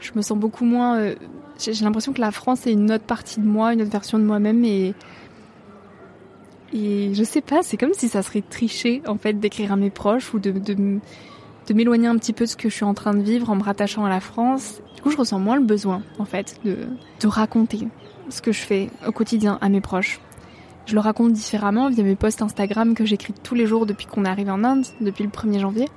je 0.00 0.10
me 0.14 0.22
sens 0.22 0.38
beaucoup 0.38 0.64
moins. 0.64 0.98
Euh, 0.98 1.14
j'ai 1.58 1.84
l'impression 1.84 2.12
que 2.12 2.20
la 2.20 2.32
France 2.32 2.66
est 2.66 2.72
une 2.72 2.92
autre 2.92 3.04
partie 3.04 3.40
de 3.40 3.46
moi, 3.46 3.72
une 3.72 3.82
autre 3.82 3.90
version 3.90 4.18
de 4.18 4.24
moi-même 4.24 4.64
et 4.64 4.94
et 6.72 7.14
je 7.14 7.22
sais 7.22 7.40
pas, 7.40 7.62
c'est 7.62 7.76
comme 7.76 7.94
si 7.94 8.08
ça 8.08 8.22
serait 8.22 8.42
triché 8.42 9.00
en 9.06 9.16
fait 9.16 9.34
d'écrire 9.34 9.72
à 9.72 9.76
mes 9.76 9.90
proches 9.90 10.34
ou 10.34 10.38
de, 10.38 10.50
de, 10.50 10.74
de 10.74 11.74
m'éloigner 11.74 12.08
un 12.08 12.16
petit 12.18 12.32
peu 12.32 12.44
de 12.44 12.50
ce 12.50 12.56
que 12.56 12.68
je 12.68 12.74
suis 12.74 12.84
en 12.84 12.92
train 12.92 13.14
de 13.14 13.22
vivre 13.22 13.48
en 13.50 13.56
me 13.56 13.62
rattachant 13.62 14.04
à 14.04 14.10
la 14.10 14.20
France. 14.20 14.82
Du 14.96 15.00
coup, 15.00 15.10
je 15.10 15.16
ressens 15.16 15.38
moins 15.38 15.56
le 15.56 15.64
besoin 15.64 16.02
en 16.18 16.24
fait 16.24 16.58
de, 16.64 16.76
de 17.20 17.26
raconter 17.26 17.88
ce 18.28 18.42
que 18.42 18.52
je 18.52 18.60
fais 18.60 18.90
au 19.06 19.12
quotidien 19.12 19.58
à 19.60 19.68
mes 19.68 19.80
proches. 19.80 20.20
Je 20.86 20.94
le 20.94 21.00
raconte 21.00 21.32
différemment 21.32 21.90
via 21.90 22.04
mes 22.04 22.16
posts 22.16 22.42
Instagram 22.42 22.94
que 22.94 23.04
j'écris 23.04 23.34
tous 23.42 23.54
les 23.54 23.66
jours 23.66 23.86
depuis 23.86 24.06
qu'on 24.06 24.24
est 24.24 24.28
arrivé 24.28 24.50
en 24.50 24.64
Inde, 24.64 24.86
depuis 25.00 25.24
le 25.24 25.30
1er 25.30 25.58
janvier. 25.58 25.88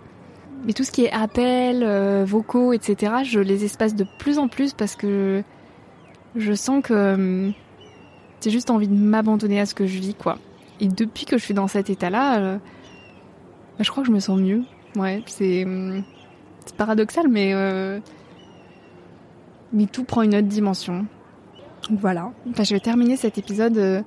Mais 0.65 0.73
tout 0.73 0.83
ce 0.83 0.91
qui 0.91 1.05
est 1.05 1.11
appels, 1.11 1.83
euh, 1.83 2.25
vocaux, 2.25 2.73
etc., 2.73 3.13
je 3.23 3.39
les 3.39 3.63
espace 3.63 3.95
de 3.95 4.05
plus 4.17 4.39
en 4.39 4.47
plus 4.47 4.73
parce 4.73 4.95
que 4.95 5.43
je 6.35 6.53
sens 6.53 6.83
que 6.83 7.13
hum, 7.13 7.53
j'ai 8.41 8.49
juste 8.49 8.69
envie 8.69 8.87
de 8.87 8.95
m'abandonner 8.95 9.59
à 9.59 9.65
ce 9.65 9.73
que 9.73 9.85
je 9.85 9.99
vis, 9.99 10.15
quoi. 10.15 10.37
Et 10.79 10.87
depuis 10.87 11.25
que 11.25 11.37
je 11.37 11.43
suis 11.43 11.53
dans 11.53 11.67
cet 11.67 11.89
état-là, 11.89 12.39
euh, 12.39 12.57
bah, 12.57 13.83
je 13.83 13.91
crois 13.91 14.03
que 14.03 14.07
je 14.07 14.13
me 14.13 14.19
sens 14.19 14.39
mieux. 14.39 14.63
Ouais, 14.95 15.21
c'est 15.27 15.65
paradoxal, 16.77 17.27
mais 17.27 17.51
euh, 17.53 17.99
mais 19.73 19.85
tout 19.85 20.03
prend 20.03 20.21
une 20.21 20.35
autre 20.35 20.47
dimension. 20.47 21.05
voilà. 21.89 22.31
je 22.57 22.73
vais 22.73 22.79
terminer 22.79 23.17
cet 23.17 23.37
épisode 23.37 23.77
euh, 23.77 24.01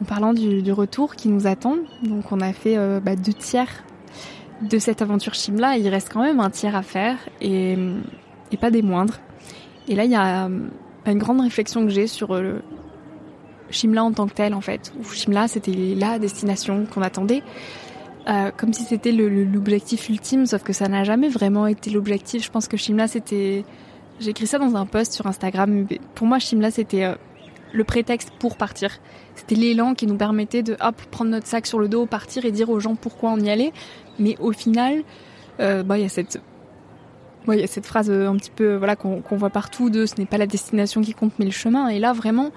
en 0.00 0.04
parlant 0.04 0.32
du, 0.32 0.72
retour 0.72 1.16
qui 1.16 1.28
nous 1.28 1.46
attend. 1.46 1.76
Donc, 2.02 2.30
on 2.32 2.40
a 2.40 2.52
fait 2.52 2.76
bah, 3.00 3.16
deux 3.16 3.32
tiers 3.32 3.84
de 4.62 4.78
cette 4.78 5.02
aventure 5.02 5.34
Shimla. 5.34 5.76
Il 5.76 5.88
reste 5.88 6.10
quand 6.12 6.22
même 6.22 6.40
un 6.40 6.50
tiers 6.50 6.76
à 6.76 6.82
faire 6.82 7.16
et, 7.40 7.76
pas 8.60 8.70
des 8.70 8.82
moindres. 8.82 9.18
Et 9.88 9.94
là, 9.94 10.04
il 10.04 10.10
y 10.10 10.16
a 10.16 10.48
une 11.06 11.18
grande 11.18 11.40
réflexion 11.40 11.84
que 11.84 11.90
j'ai 11.90 12.06
sur 12.06 12.32
Shimla 13.70 14.04
en 14.04 14.12
tant 14.12 14.26
que 14.26 14.34
tel 14.34 14.54
en 14.54 14.60
fait. 14.60 14.92
Shimla 15.12 15.48
c'était 15.48 15.94
la 15.96 16.18
destination 16.18 16.86
qu'on 16.92 17.02
attendait. 17.02 17.42
Euh, 18.28 18.50
comme 18.54 18.72
si 18.74 18.84
c'était 18.84 19.12
l'objectif 19.12 20.08
ultime, 20.08 20.44
sauf 20.44 20.62
que 20.62 20.72
ça 20.72 20.88
n'a 20.88 21.04
jamais 21.04 21.28
vraiment 21.28 21.66
été 21.66 21.90
l'objectif. 21.90 22.44
Je 22.44 22.50
pense 22.50 22.68
que 22.68 22.76
Shimla 22.76 23.08
c'était... 23.08 23.64
J'ai 24.20 24.30
écrit 24.30 24.46
ça 24.46 24.58
dans 24.58 24.74
un 24.76 24.84
post 24.84 25.12
sur 25.12 25.26
Instagram. 25.26 25.86
Pour 26.14 26.26
moi 26.26 26.38
Shimla 26.38 26.70
c'était 26.70 27.04
euh, 27.04 27.14
le 27.72 27.84
prétexte 27.84 28.30
pour 28.38 28.56
partir. 28.56 28.90
C'était 29.34 29.54
l'élan 29.54 29.94
qui 29.94 30.06
nous 30.06 30.16
permettait 30.16 30.62
de 30.62 30.76
hop, 30.80 30.96
prendre 31.10 31.30
notre 31.30 31.46
sac 31.46 31.66
sur 31.66 31.78
le 31.78 31.88
dos, 31.88 32.06
partir 32.06 32.44
et 32.44 32.52
dire 32.52 32.70
aux 32.70 32.80
gens 32.80 32.94
pourquoi 32.94 33.30
on 33.30 33.38
y 33.38 33.50
allait. 33.50 33.72
Mais 34.18 34.36
au 34.40 34.52
final, 34.52 35.02
euh, 35.60 35.82
bah, 35.82 35.98
il 35.98 36.02
y 36.02 36.06
a 36.06 36.08
cette 36.08 36.40
y 37.46 37.62
a 37.62 37.66
cette 37.66 37.86
phrase 37.86 38.10
un 38.10 38.36
petit 38.36 38.50
peu 38.50 38.74
voilà 38.76 38.94
qu'on 38.94 39.22
voit 39.30 39.48
partout 39.48 39.88
de 39.88 40.04
ce 40.04 40.16
n'est 40.18 40.26
pas 40.26 40.36
la 40.36 40.46
destination 40.46 41.00
qui 41.00 41.14
compte 41.14 41.32
mais 41.38 41.46
le 41.46 41.50
chemin 41.50 41.88
et 41.88 41.98
là 41.98 42.12
vraiment 42.12 42.50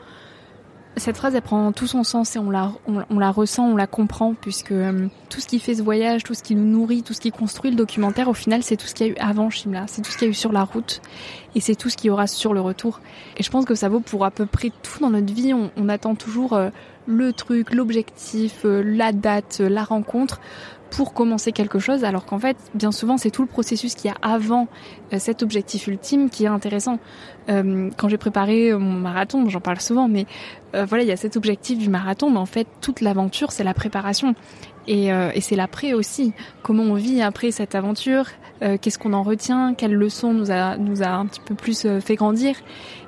cette 0.97 1.15
phrase, 1.15 1.35
elle 1.35 1.41
prend 1.41 1.71
tout 1.71 1.87
son 1.87 2.03
sens 2.03 2.35
et 2.35 2.39
on 2.39 2.49
la, 2.49 2.73
on, 2.85 3.19
la 3.19 3.31
ressent, 3.31 3.65
on 3.65 3.75
la 3.77 3.87
comprend, 3.87 4.33
puisque 4.33 4.73
euh, 4.73 5.07
tout 5.29 5.39
ce 5.39 5.47
qui 5.47 5.59
fait 5.59 5.75
ce 5.75 5.83
voyage, 5.83 6.23
tout 6.23 6.33
ce 6.33 6.43
qui 6.43 6.53
nous 6.53 6.65
nourrit, 6.65 7.01
tout 7.01 7.13
ce 7.13 7.21
qui 7.21 7.31
construit 7.31 7.71
le 7.71 7.77
documentaire, 7.77 8.27
au 8.27 8.33
final, 8.33 8.61
c'est 8.61 8.75
tout 8.75 8.87
ce 8.87 8.93
qu'il 8.93 9.07
y 9.07 9.09
a 9.09 9.13
eu 9.13 9.15
avant 9.17 9.49
Shimla, 9.49 9.85
c'est 9.87 10.01
tout 10.01 10.11
ce 10.11 10.17
qu'il 10.17 10.27
y 10.27 10.29
a 10.29 10.31
eu 10.31 10.35
sur 10.35 10.51
la 10.51 10.65
route, 10.65 11.01
et 11.55 11.61
c'est 11.61 11.75
tout 11.75 11.89
ce 11.89 11.95
qu'il 11.95 12.09
y 12.09 12.11
aura 12.11 12.27
sur 12.27 12.53
le 12.53 12.59
retour. 12.59 12.99
Et 13.37 13.43
je 13.43 13.49
pense 13.49 13.63
que 13.63 13.75
ça 13.75 13.87
vaut 13.87 14.01
pour 14.01 14.25
à 14.25 14.31
peu 14.31 14.45
près 14.45 14.71
tout 14.83 14.99
dans 14.99 15.09
notre 15.09 15.33
vie. 15.33 15.53
On, 15.53 15.89
attend 15.89 16.15
toujours 16.15 16.53
euh, 16.53 16.69
le 17.05 17.31
truc, 17.31 17.73
l'objectif, 17.73 18.65
euh, 18.65 18.81
la 18.83 19.13
date, 19.13 19.59
la 19.59 19.83
rencontre 19.83 20.41
pour 20.91 21.13
commencer 21.13 21.53
quelque 21.53 21.79
chose, 21.79 22.03
alors 22.03 22.25
qu'en 22.25 22.37
fait, 22.37 22.57
bien 22.75 22.91
souvent, 22.91 23.17
c'est 23.17 23.31
tout 23.31 23.41
le 23.41 23.47
processus 23.47 23.95
qu'il 23.95 24.11
y 24.11 24.13
a 24.13 24.17
avant 24.21 24.67
euh, 25.13 25.19
cet 25.19 25.41
objectif 25.41 25.87
ultime 25.87 26.29
qui 26.29 26.43
est 26.43 26.47
intéressant. 26.47 26.99
Euh, 27.49 27.89
quand 27.97 28.09
j'ai 28.09 28.17
préparé 28.17 28.73
mon 28.73 28.99
marathon, 28.99 29.47
j'en 29.49 29.61
parle 29.61 29.79
souvent, 29.79 30.09
mais 30.09 30.27
euh, 30.75 30.83
voilà, 30.83 31.03
il 31.05 31.07
y 31.07 31.13
a 31.13 31.17
cet 31.17 31.37
objectif 31.37 31.77
du 31.77 31.89
marathon, 31.89 32.29
mais 32.29 32.39
en 32.39 32.45
fait, 32.45 32.67
toute 32.81 32.99
l'aventure, 32.99 33.53
c'est 33.53 33.63
la 33.63 33.73
préparation. 33.73 34.35
Et, 34.87 35.09
et 35.09 35.41
c'est 35.41 35.55
l'après 35.55 35.93
aussi. 35.93 36.33
Comment 36.63 36.81
on 36.81 36.95
vit 36.95 37.21
après 37.21 37.51
cette 37.51 37.75
aventure 37.75 38.25
Qu'est-ce 38.59 38.97
qu'on 38.97 39.13
en 39.13 39.21
retient 39.21 39.75
Quelles 39.75 39.93
leçons 39.93 40.33
nous 40.33 40.49
a, 40.49 40.75
nous 40.75 41.03
a 41.03 41.09
un 41.09 41.27
petit 41.27 41.39
peu 41.39 41.53
plus 41.53 41.85
fait 41.99 42.15
grandir 42.15 42.55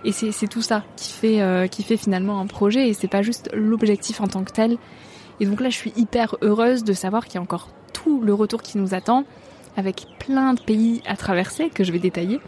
Et 0.06 0.12
c'est 0.12 0.48
tout 0.48 0.62
ça 0.62 0.84
qui 0.96 1.12
fait, 1.12 1.67
qui 1.72 1.82
fait 1.82 1.98
finalement 1.98 2.39
un 2.39 2.46
projet, 2.46 2.89
et 2.89 2.93
c'est 2.93 3.08
pas 3.08 3.24
juste 3.24 3.50
l'objectif 3.54 4.22
en 4.22 4.28
tant 4.28 4.43
que 4.43 4.52
tel. 4.52 4.78
Et 5.39 5.46
donc 5.46 5.62
là, 5.62 5.69
je 5.69 5.76
suis 5.76 5.93
hyper 5.96 6.36
heureuse 6.41 6.84
de 6.84 6.93
savoir 6.93 7.26
qu'il 7.26 7.36
y 7.36 7.38
a 7.38 7.41
encore 7.41 7.69
tout 7.91 8.22
le 8.22 8.34
retour 8.34 8.62
qui 8.62 8.78
nous 8.78 8.93
attend, 8.93 9.26
avec 9.78 10.06
plein 10.19 10.54
de 10.54 10.62
pays 10.62 11.02
à 11.06 11.15
traverser 11.15 11.69
que 11.69 11.84
je 11.84 11.91
vais 11.91 12.00
détailler. 12.00 12.39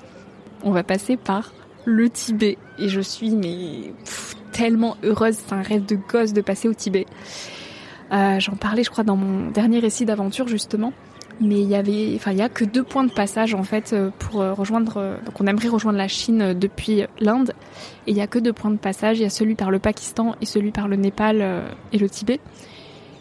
On 0.64 0.72
va 0.72 0.84
passer 0.84 1.18
par 1.18 1.54
le 1.86 2.10
Tibet. 2.10 2.58
Et 2.78 2.90
je 2.90 3.02
suis 3.02 3.32
mais 3.32 3.94
tellement 4.52 4.98
heureuse, 5.04 5.36
c'est 5.36 5.54
un 5.54 5.62
rêve 5.62 5.86
de 5.86 5.96
gosse 5.96 6.34
de 6.34 6.42
passer 6.42 6.68
au 6.68 6.74
Tibet. 6.74 7.06
Euh, 8.12 8.40
J'en 8.40 8.56
parlais, 8.56 8.84
je 8.84 8.90
crois, 8.90 9.04
dans 9.04 9.16
mon 9.16 9.50
dernier 9.52 9.80
récit 9.80 10.06
d'aventure 10.06 10.48
justement. 10.48 10.94
Mais 11.42 11.60
il 11.60 11.68
y 11.68 11.76
avait, 11.76 12.14
enfin, 12.16 12.32
il 12.32 12.38
y 12.38 12.42
a 12.42 12.48
que 12.48 12.64
deux 12.64 12.84
points 12.84 13.04
de 13.04 13.12
passage 13.12 13.54
en 13.54 13.64
fait 13.64 13.92
euh, 13.92 14.10
pour 14.20 14.42
euh, 14.42 14.54
rejoindre. 14.54 15.20
Donc, 15.26 15.42
on 15.42 15.48
aimerait 15.48 15.68
rejoindre 15.68 15.98
la 15.98 16.08
Chine 16.08 16.54
depuis 16.54 17.04
l'Inde, 17.20 17.54
et 18.08 18.12
il 18.12 18.18
y 18.18 18.22
a 18.22 18.28
que 18.28 18.40
deux 18.40 18.54
points 18.54 18.72
de 18.72 18.78
passage. 18.78 19.20
Il 19.20 19.24
y 19.24 19.26
a 19.26 19.30
celui 19.30 19.56
par 19.56 19.70
le 19.70 19.80
Pakistan 19.80 20.36
et 20.42 20.46
celui 20.46 20.72
par 20.72 20.88
le 20.88 20.96
Népal 20.96 21.66
et 21.92 21.98
le 21.98 22.10
Tibet. 22.10 22.40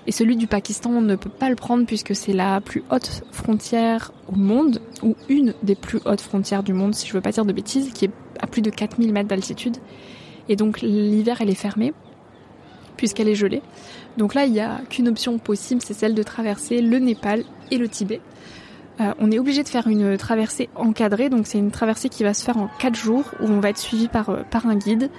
Et 0.07 0.13
celui 0.13 0.37
du 0.37 0.47
Pakistan, 0.47 0.91
on 0.91 1.01
ne 1.01 1.17
peut 1.17 1.31
pas 1.31 1.49
le 1.49 1.57
prendre 1.57 1.87
puisque 1.87 2.15
c'est 2.15 2.33
la 2.33 2.61
plus 2.61 2.83
haute 2.91 3.23
frontière 3.33 4.13
au 4.29 4.37
monde, 4.37 4.81
ou 5.03 5.17
une 5.29 5.55
des 5.63 5.75
plus 5.75 5.99
hautes 6.05 6.21
frontières 6.21 6.63
du 6.63 6.73
monde, 6.73 6.95
si 6.95 7.07
je 7.07 7.13
veux 7.15 7.21
pas 7.21 7.33
dire 7.33 7.45
de 7.45 7.53
bêtises, 7.53 7.93
qui 7.93 8.07
est 8.07 8.11
à 8.41 8.47
plus 8.47 8.63
de 8.63 8.71
4000 8.71 9.13
mètres 9.13 9.29
d'altitude. 9.29 9.79
Et 10.49 10.57
donc 10.57 10.83
l'hiver, 10.83 11.39
elle 11.41 11.49
est 11.49 11.55
fermée, 11.55 11.95
puisqu'elle 12.97 13.29
est 13.29 13.35
gelée. 13.35 13.63
Donc 14.19 14.35
là, 14.35 14.45
il 14.45 14.53
n'y 14.53 14.61
a 14.61 14.81
qu'une 14.91 15.09
option 15.09 15.39
possible, 15.39 15.81
c'est 15.83 15.95
celle 15.95 16.15
de 16.15 16.23
traverser 16.23 16.83
le 16.83 16.99
Népal 16.99 17.45
et 17.71 17.79
le 17.79 17.89
Tibet. 17.89 18.21
Euh, 19.01 19.13
on 19.19 19.31
est 19.33 19.39
obligé 19.39 19.63
de 19.63 19.69
faire 19.69 19.89
une 19.89 20.17
traversée 20.19 20.69
encadrée, 20.77 21.29
donc 21.29 21.47
c'est 21.47 21.59
une 21.59 21.71
traversée 21.71 22.09
qui 22.09 22.23
va 22.23 22.35
se 22.35 22.45
faire 22.45 22.59
en 22.59 22.69
4 22.79 22.95
jours, 22.95 23.25
où 23.41 23.47
on 23.47 23.59
va 23.59 23.71
être 23.71 23.79
suivi 23.79 24.09
par, 24.09 24.29
euh, 24.29 24.43
par 24.51 24.67
un 24.67 24.77
guide. 24.77 25.11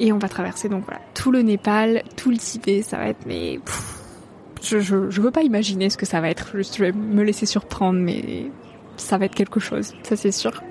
Et 0.00 0.12
on 0.12 0.18
va 0.18 0.28
traverser 0.28 0.68
donc 0.68 0.84
voilà 0.84 1.00
tout 1.14 1.32
le 1.32 1.42
Népal, 1.42 2.04
tout 2.16 2.30
le 2.30 2.36
Tibet, 2.36 2.82
ça 2.82 2.98
va 2.98 3.08
être 3.08 3.26
mais 3.26 3.58
je, 4.62 4.78
je, 4.80 5.20
veux 5.20 5.30
pas 5.30 5.42
imaginer 5.42 5.90
ce 5.90 5.96
que 5.96 6.06
ça 6.06 6.20
va 6.20 6.28
être. 6.30 6.50
Je 6.54 6.82
vais 6.82 6.92
me 6.92 7.22
laisser 7.22 7.46
surprendre, 7.46 7.98
mais 7.98 8.50
ça 8.96 9.18
va 9.18 9.26
être 9.26 9.34
quelque 9.34 9.60
chose, 9.60 9.94
ça 10.02 10.16
c'est 10.16 10.32
sûr. 10.32 10.62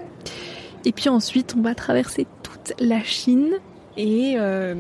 Et 0.85 0.91
puis 0.91 1.09
ensuite, 1.09 1.55
on 1.57 1.61
va 1.61 1.75
traverser 1.75 2.27
toute 2.43 2.73
la 2.79 3.01
Chine 3.03 3.53
et 3.97 4.35
euh, 4.37 4.75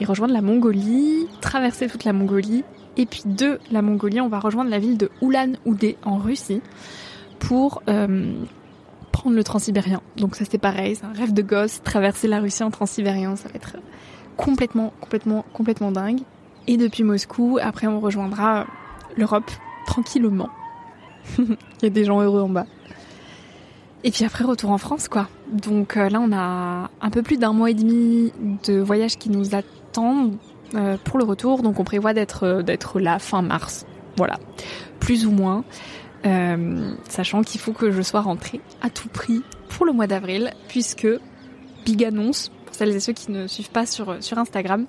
rejoindre 0.00 0.34
la 0.34 0.42
Mongolie, 0.42 1.26
traverser 1.40 1.88
toute 1.88 2.04
la 2.04 2.12
Mongolie. 2.12 2.64
Et 2.96 3.06
puis 3.06 3.22
de 3.24 3.58
la 3.70 3.82
Mongolie, 3.82 4.20
on 4.20 4.28
va 4.28 4.40
rejoindre 4.40 4.70
la 4.70 4.78
ville 4.78 4.98
de 4.98 5.10
Ulan-Ude 5.22 5.96
en 6.04 6.18
Russie 6.18 6.60
pour 7.38 7.82
euh, 7.88 8.32
prendre 9.12 9.36
le 9.36 9.44
transsibérien. 9.44 10.00
Donc 10.16 10.36
ça 10.36 10.44
c'est 10.48 10.58
pareil, 10.58 10.96
c'est 10.96 11.06
un 11.06 11.12
rêve 11.12 11.32
de 11.32 11.42
gosse, 11.42 11.82
traverser 11.82 12.28
la 12.28 12.40
Russie 12.40 12.62
en 12.62 12.70
transsibérien, 12.70 13.36
ça 13.36 13.48
va 13.48 13.54
être 13.54 13.76
complètement, 14.36 14.92
complètement, 15.00 15.44
complètement 15.52 15.92
dingue. 15.92 16.20
Et 16.68 16.76
depuis 16.76 17.02
Moscou, 17.02 17.58
après 17.60 17.86
on 17.86 17.98
rejoindra 17.98 18.66
l'Europe 19.16 19.50
tranquillement. 19.86 20.50
Il 21.38 21.56
y 21.82 21.86
a 21.86 21.90
des 21.90 22.04
gens 22.04 22.20
heureux 22.20 22.42
en 22.42 22.50
bas. 22.50 22.66
Et 24.04 24.10
puis 24.10 24.24
après, 24.24 24.44
retour 24.44 24.70
en 24.70 24.78
France, 24.78 25.08
quoi. 25.08 25.28
Donc 25.50 25.96
euh, 25.96 26.08
là, 26.08 26.20
on 26.20 26.30
a 26.32 26.90
un 27.00 27.10
peu 27.10 27.22
plus 27.22 27.38
d'un 27.38 27.52
mois 27.52 27.70
et 27.70 27.74
demi 27.74 28.32
de 28.64 28.78
voyage 28.78 29.16
qui 29.16 29.30
nous 29.30 29.54
attend 29.54 30.30
euh, 30.74 30.96
pour 31.02 31.18
le 31.18 31.24
retour. 31.24 31.62
Donc 31.62 31.80
on 31.80 31.84
prévoit 31.84 32.12
d'être 32.12 32.44
euh, 32.44 32.62
d'être 32.62 33.00
là 33.00 33.18
fin 33.18 33.42
mars. 33.42 33.86
Voilà, 34.16 34.38
plus 35.00 35.26
ou 35.26 35.30
moins. 35.30 35.64
sachant 37.08 37.42
qu'il 37.42 37.60
faut 37.60 37.72
que 37.72 37.90
je 37.90 38.02
sois 38.02 38.20
rentrée 38.20 38.60
à 38.82 38.90
tout 38.90 39.08
prix 39.08 39.42
pour 39.68 39.86
le 39.86 39.92
mois 39.92 40.06
d'avril, 40.06 40.52
puisque 40.68 41.08
big 41.86 42.04
annonce 42.04 42.50
pour 42.68 42.74
celles 42.74 42.94
et 42.94 43.00
ceux 43.00 43.14
qui 43.14 43.32
ne 43.32 43.46
suivent 43.46 43.70
pas 43.70 43.86
sur 43.86 44.22
sur 44.22 44.36
Instagram, 44.36 44.84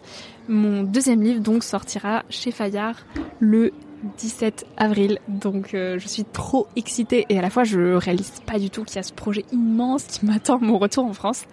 mon 0.50 0.84
deuxième 0.84 1.22
livre 1.22 1.40
donc 1.40 1.64
sortira 1.64 2.24
chez 2.30 2.52
Fayard 2.52 2.98
le 3.40 3.72
17 4.18 4.66
avril. 4.76 5.20
Donc 5.30 5.74
euh, 5.74 5.98
je 5.98 6.08
suis 6.10 6.26
trop 6.26 6.68
excitée 6.76 7.26
et 7.30 7.40
à 7.40 7.42
la 7.42 7.50
fois 7.50 7.64
je 7.64 7.94
réalise 7.94 8.34
pas 8.46 8.60
du 8.60 8.70
tout 8.70 8.84
qu'il 8.84 8.98
y 8.98 9.00
a 9.00 9.04
ce 9.04 9.14
projet 9.14 9.46
immense 9.54 10.04
qui 10.04 10.26
m'attend 10.26 10.60
mon 10.60 10.78
retour 10.78 11.06
en 11.06 11.14
France. 11.14 11.46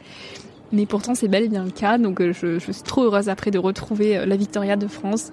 Mais 0.72 0.84
pourtant 0.84 1.14
c'est 1.14 1.28
bel 1.28 1.44
et 1.44 1.48
bien 1.48 1.62
le 1.62 1.70
cas. 1.70 1.96
Donc 1.96 2.20
euh, 2.20 2.32
je, 2.32 2.58
suis 2.58 2.82
trop 2.82 3.04
heureuse 3.04 3.28
après 3.28 3.52
de 3.52 3.58
retrouver 3.58 4.18
euh, 4.18 4.26
la 4.26 4.36
Victoria 4.36 4.74
de 4.74 4.88
France 4.88 5.30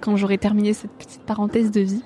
quand 0.00 0.16
j'aurai 0.16 0.38
terminé 0.38 0.74
cette 0.74 0.92
petite 0.92 1.22
parenthèse 1.22 1.72
de 1.72 1.80
vie. 1.80 2.02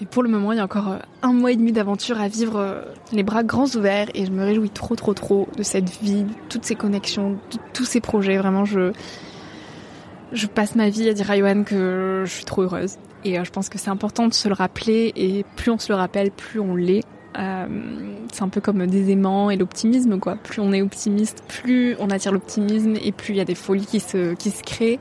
Et 0.00 0.06
pour 0.06 0.22
le 0.22 0.28
moment, 0.28 0.52
il 0.52 0.56
y 0.56 0.60
a 0.60 0.64
encore 0.64 0.96
un 1.22 1.32
mois 1.32 1.52
et 1.52 1.56
demi 1.56 1.72
d'aventure 1.72 2.20
à 2.20 2.28
vivre 2.28 2.84
les 3.12 3.22
bras 3.22 3.42
grands 3.42 3.68
ouverts 3.76 4.08
et 4.14 4.26
je 4.26 4.30
me 4.30 4.44
réjouis 4.44 4.70
trop 4.70 4.94
trop 4.94 5.14
trop 5.14 5.48
de 5.56 5.62
cette 5.62 5.88
vie, 6.02 6.24
de 6.24 6.32
toutes 6.48 6.64
ces 6.64 6.74
connexions, 6.74 7.32
de 7.32 7.58
tous 7.72 7.86
ces 7.86 8.00
projets. 8.00 8.36
Vraiment, 8.36 8.64
je, 8.66 8.92
je 10.32 10.46
passe 10.46 10.74
ma 10.74 10.88
vie 10.88 11.08
à 11.08 11.14
dire 11.14 11.30
à 11.30 11.38
Johan 11.38 11.64
que 11.64 12.24
je 12.26 12.30
suis 12.30 12.44
trop 12.44 12.62
heureuse. 12.62 12.96
Et 13.24 13.38
euh, 13.38 13.44
je 13.44 13.50
pense 13.50 13.68
que 13.68 13.78
c'est 13.78 13.90
important 13.90 14.28
de 14.28 14.34
se 14.34 14.48
le 14.48 14.54
rappeler 14.54 15.12
et 15.16 15.44
plus 15.56 15.70
on 15.70 15.78
se 15.78 15.92
le 15.92 15.96
rappelle, 15.96 16.30
plus 16.30 16.60
on 16.60 16.76
l'est. 16.76 17.04
Euh, 17.38 17.66
c'est 18.32 18.42
un 18.42 18.48
peu 18.48 18.60
comme 18.60 18.86
des 18.86 19.10
aimants 19.10 19.50
et 19.50 19.56
l'optimisme, 19.56 20.18
quoi. 20.18 20.36
Plus 20.36 20.60
on 20.60 20.72
est 20.72 20.80
optimiste, 20.80 21.42
plus 21.48 21.96
on 21.98 22.10
attire 22.10 22.32
l'optimisme 22.32 22.94
et 23.02 23.12
plus 23.12 23.34
il 23.34 23.36
y 23.36 23.40
a 23.40 23.44
des 23.44 23.54
folies 23.54 23.86
qui 23.86 24.00
se, 24.00 24.34
qui 24.34 24.50
se 24.50 24.62
créent. 24.62 25.00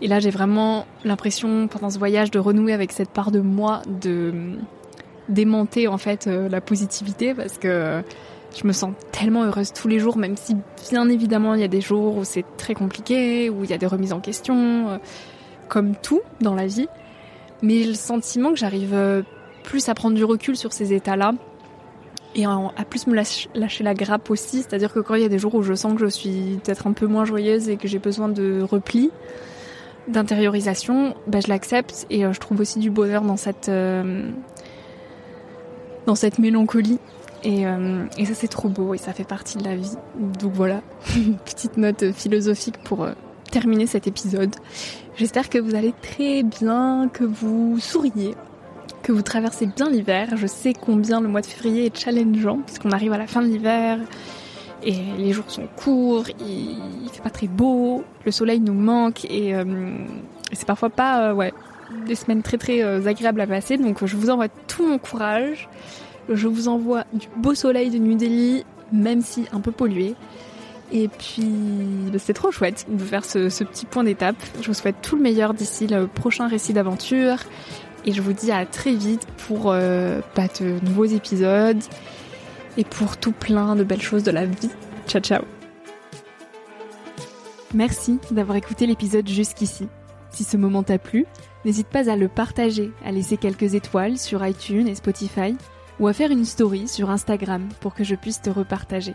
Et 0.00 0.08
là, 0.08 0.18
j'ai 0.18 0.30
vraiment 0.30 0.86
l'impression, 1.04 1.68
pendant 1.68 1.90
ce 1.90 1.98
voyage, 1.98 2.30
de 2.30 2.38
renouer 2.38 2.72
avec 2.72 2.92
cette 2.92 3.10
part 3.10 3.30
de 3.30 3.40
moi, 3.40 3.82
de 3.86 4.56
démonter 5.28 5.88
en 5.88 5.98
fait 5.98 6.26
euh, 6.26 6.48
la 6.48 6.60
positivité 6.60 7.32
parce 7.34 7.56
que 7.56 8.02
je 8.56 8.66
me 8.66 8.72
sens 8.72 8.92
tellement 9.10 9.44
heureuse 9.44 9.72
tous 9.72 9.88
les 9.88 9.98
jours, 9.98 10.16
même 10.16 10.36
si 10.36 10.54
bien 10.90 11.08
évidemment 11.08 11.54
il 11.54 11.60
y 11.60 11.64
a 11.64 11.68
des 11.68 11.80
jours 11.80 12.16
où 12.16 12.24
c'est 12.24 12.44
très 12.56 12.74
compliqué, 12.74 13.50
où 13.50 13.64
il 13.64 13.70
y 13.70 13.72
a 13.72 13.78
des 13.78 13.86
remises 13.86 14.12
en 14.12 14.20
question, 14.20 14.88
euh, 14.90 14.98
comme 15.68 15.94
tout 15.96 16.20
dans 16.40 16.54
la 16.54 16.66
vie. 16.66 16.88
Mais 17.62 17.80
j'ai 17.80 17.88
le 17.88 17.94
sentiment 17.94 18.50
que 18.50 18.56
j'arrive 18.56 18.94
euh, 18.94 19.22
plus 19.62 19.88
à 19.88 19.94
prendre 19.94 20.14
du 20.14 20.24
recul 20.24 20.56
sur 20.56 20.72
ces 20.72 20.92
états-là 20.92 21.32
et 22.36 22.44
à 22.46 22.84
plus 22.88 23.06
me 23.06 23.14
lâcher 23.14 23.84
la 23.84 23.94
grappe 23.94 24.28
aussi. 24.28 24.62
C'est-à-dire 24.62 24.92
que 24.92 24.98
quand 24.98 25.14
il 25.14 25.22
y 25.22 25.24
a 25.24 25.28
des 25.28 25.38
jours 25.38 25.54
où 25.54 25.62
je 25.62 25.72
sens 25.74 25.94
que 25.94 26.00
je 26.00 26.08
suis 26.08 26.58
peut-être 26.64 26.88
un 26.88 26.92
peu 26.92 27.06
moins 27.06 27.24
joyeuse 27.24 27.68
et 27.68 27.76
que 27.76 27.86
j'ai 27.86 28.00
besoin 28.00 28.28
de 28.28 28.60
repli, 28.60 29.12
d'intériorisation, 30.08 31.14
ben 31.26 31.40
je 31.40 31.48
l'accepte 31.48 32.06
et 32.10 32.24
euh, 32.24 32.32
je 32.32 32.40
trouve 32.40 32.60
aussi 32.60 32.78
du 32.78 32.90
bonheur 32.90 33.22
dans 33.22 33.36
cette 33.36 33.70
dans 36.06 36.14
cette 36.14 36.38
mélancolie 36.38 36.98
euh, 37.46 38.06
et, 38.16 38.24
ça 38.24 38.34
c'est 38.34 38.48
trop 38.48 38.68
beau 38.68 38.94
et 38.94 38.98
ça 38.98 39.12
fait 39.12 39.24
partie 39.24 39.58
de 39.58 39.64
la 39.64 39.76
vie. 39.76 39.96
Donc 40.40 40.52
voilà, 40.52 40.80
petite 41.44 41.76
note 41.76 42.12
philosophique 42.12 42.78
pour 42.84 43.04
euh, 43.04 43.12
terminer 43.50 43.86
cet 43.86 44.06
épisode. 44.06 44.54
J'espère 45.16 45.50
que 45.50 45.58
vous 45.58 45.74
allez 45.74 45.94
très 46.00 46.42
bien, 46.42 47.10
que 47.12 47.24
vous 47.24 47.78
souriez, 47.80 48.34
que 49.02 49.12
vous 49.12 49.22
traversez 49.22 49.66
bien 49.66 49.90
l'hiver. 49.90 50.36
Je 50.36 50.46
sais 50.46 50.72
combien 50.72 51.20
le 51.20 51.28
mois 51.28 51.42
de 51.42 51.46
février 51.46 51.86
est 51.86 51.96
challengeant 51.96 52.60
puisqu'on 52.64 52.90
arrive 52.90 53.12
à 53.12 53.18
la 53.18 53.26
fin 53.26 53.42
de 53.42 53.48
l'hiver 53.48 53.98
et 54.84 54.96
les 55.18 55.32
jours 55.32 55.44
sont 55.48 55.66
courts, 55.76 56.26
il, 56.40 57.08
fait 57.10 57.22
pas 57.22 57.30
très 57.30 57.48
beau, 57.48 58.04
le 58.24 58.32
soleil 58.32 58.60
nous 58.60 58.74
manque 58.74 59.24
et, 59.24 59.54
euh, 59.54 59.64
c'est 60.52 60.66
parfois 60.66 60.90
pas 60.90 61.34
ouais 61.34 61.52
des 62.06 62.14
semaines 62.14 62.42
très 62.42 62.58
très 62.58 62.82
agréables 63.06 63.40
à 63.40 63.46
passer. 63.46 63.76
Donc 63.76 64.04
je 64.04 64.16
vous 64.16 64.30
envoie 64.30 64.48
tout 64.48 64.86
mon 64.86 64.98
courage. 64.98 65.68
Je 66.28 66.48
vous 66.48 66.68
envoie 66.68 67.04
du 67.12 67.28
beau 67.36 67.54
soleil 67.54 67.90
de 67.90 67.98
New 67.98 68.16
Delhi, 68.16 68.64
même 68.92 69.20
si 69.20 69.46
un 69.52 69.60
peu 69.60 69.72
pollué. 69.72 70.14
Et 70.92 71.08
puis, 71.08 71.50
bah, 72.12 72.18
c'est 72.18 72.34
trop 72.34 72.50
chouette 72.50 72.86
de 72.88 73.02
faire 73.02 73.24
ce, 73.24 73.48
petit 73.64 73.86
point 73.86 74.04
d'étape. 74.04 74.36
Je 74.60 74.68
vous 74.68 74.74
souhaite 74.74 74.96
tout 75.02 75.16
le 75.16 75.22
meilleur 75.22 75.54
d'ici 75.54 75.86
le 75.86 76.06
prochain 76.06 76.46
récit 76.46 76.72
d'aventure. 76.72 77.38
Et 78.06 78.12
je 78.12 78.20
vous 78.20 78.32
dis 78.32 78.52
à 78.52 78.66
très 78.66 78.94
vite 78.94 79.26
pour 79.48 79.72
euh, 79.72 80.20
bah, 80.36 80.44
de 80.60 80.84
nouveaux 80.84 81.06
épisodes 81.06 81.82
et 82.76 82.84
pour 82.84 83.16
tout 83.16 83.32
plein 83.32 83.76
de 83.76 83.84
belles 83.84 84.02
choses 84.02 84.22
de 84.22 84.30
la 84.30 84.46
vie. 84.46 84.70
Ciao, 85.06 85.20
ciao. 85.20 85.42
Merci 87.74 88.18
d'avoir 88.30 88.56
écouté 88.56 88.86
l'épisode 88.86 89.28
jusqu'ici. 89.28 89.88
Si 90.30 90.44
ce 90.44 90.56
moment 90.56 90.82
t'a 90.82 90.98
plu, 90.98 91.26
n'hésite 91.64 91.88
pas 91.88 92.10
à 92.10 92.16
le 92.16 92.28
partager, 92.28 92.92
à 93.04 93.12
laisser 93.12 93.36
quelques 93.36 93.74
étoiles 93.74 94.18
sur 94.18 94.46
iTunes 94.46 94.88
et 94.88 94.94
Spotify 94.94 95.56
ou 96.00 96.08
à 96.08 96.12
faire 96.12 96.30
une 96.30 96.44
story 96.44 96.88
sur 96.88 97.10
Instagram 97.10 97.68
pour 97.80 97.94
que 97.94 98.04
je 98.04 98.14
puisse 98.14 98.42
te 98.42 98.50
repartager. 98.50 99.14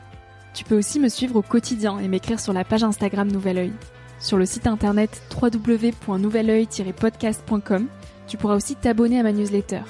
Tu 0.54 0.64
peux 0.64 0.78
aussi 0.78 1.00
me 1.00 1.10
suivre 1.10 1.38
au 1.38 1.42
quotidien 1.42 2.00
et 2.00 2.08
m'écrire 2.08 2.40
sur 2.40 2.54
la 2.54 2.64
page 2.64 2.84
Instagram 2.84 3.32
Nouvel 3.32 3.58
Oeil. 3.58 3.74
Sur 4.20 4.38
le 4.38 4.46
site 4.46 4.68
internet 4.68 5.22
www.nouveloeil-podcast.com, 5.42 7.88
tu 8.28 8.38
pourras 8.38 8.56
aussi 8.56 8.76
t'abonner 8.76 9.20
à 9.20 9.24
ma 9.24 9.32
newsletter. 9.32 9.82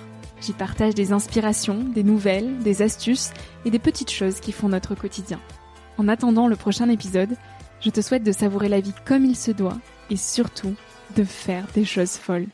J'y 0.42 0.54
partage 0.54 0.96
des 0.96 1.12
inspirations, 1.12 1.84
des 1.84 2.04
nouvelles, 2.04 2.60
des 2.60 2.82
astuces 2.82 3.32
et 3.66 3.72
des 3.72 3.80
petites 3.80 4.12
choses 4.12 4.40
qui 4.40 4.52
font 4.52 4.70
notre 4.70 4.96
quotidien. 4.96 5.40
En 5.98 6.08
attendant 6.08 6.48
le 6.48 6.56
prochain 6.56 6.90
épisode, 6.90 7.36
je 7.82 7.90
te 7.90 8.02
souhaite 8.02 8.24
de 8.24 8.32
savourer 8.32 8.70
la 8.70 8.80
vie 8.80 8.94
comme 9.06 9.26
il 9.26 9.36
se 9.36 9.52
doit 9.52 9.78
et 10.10 10.16
surtout 10.16 10.76
de 11.16 11.24
faire 11.24 11.66
des 11.74 11.86
choses 11.86 12.12
folles. 12.14 12.48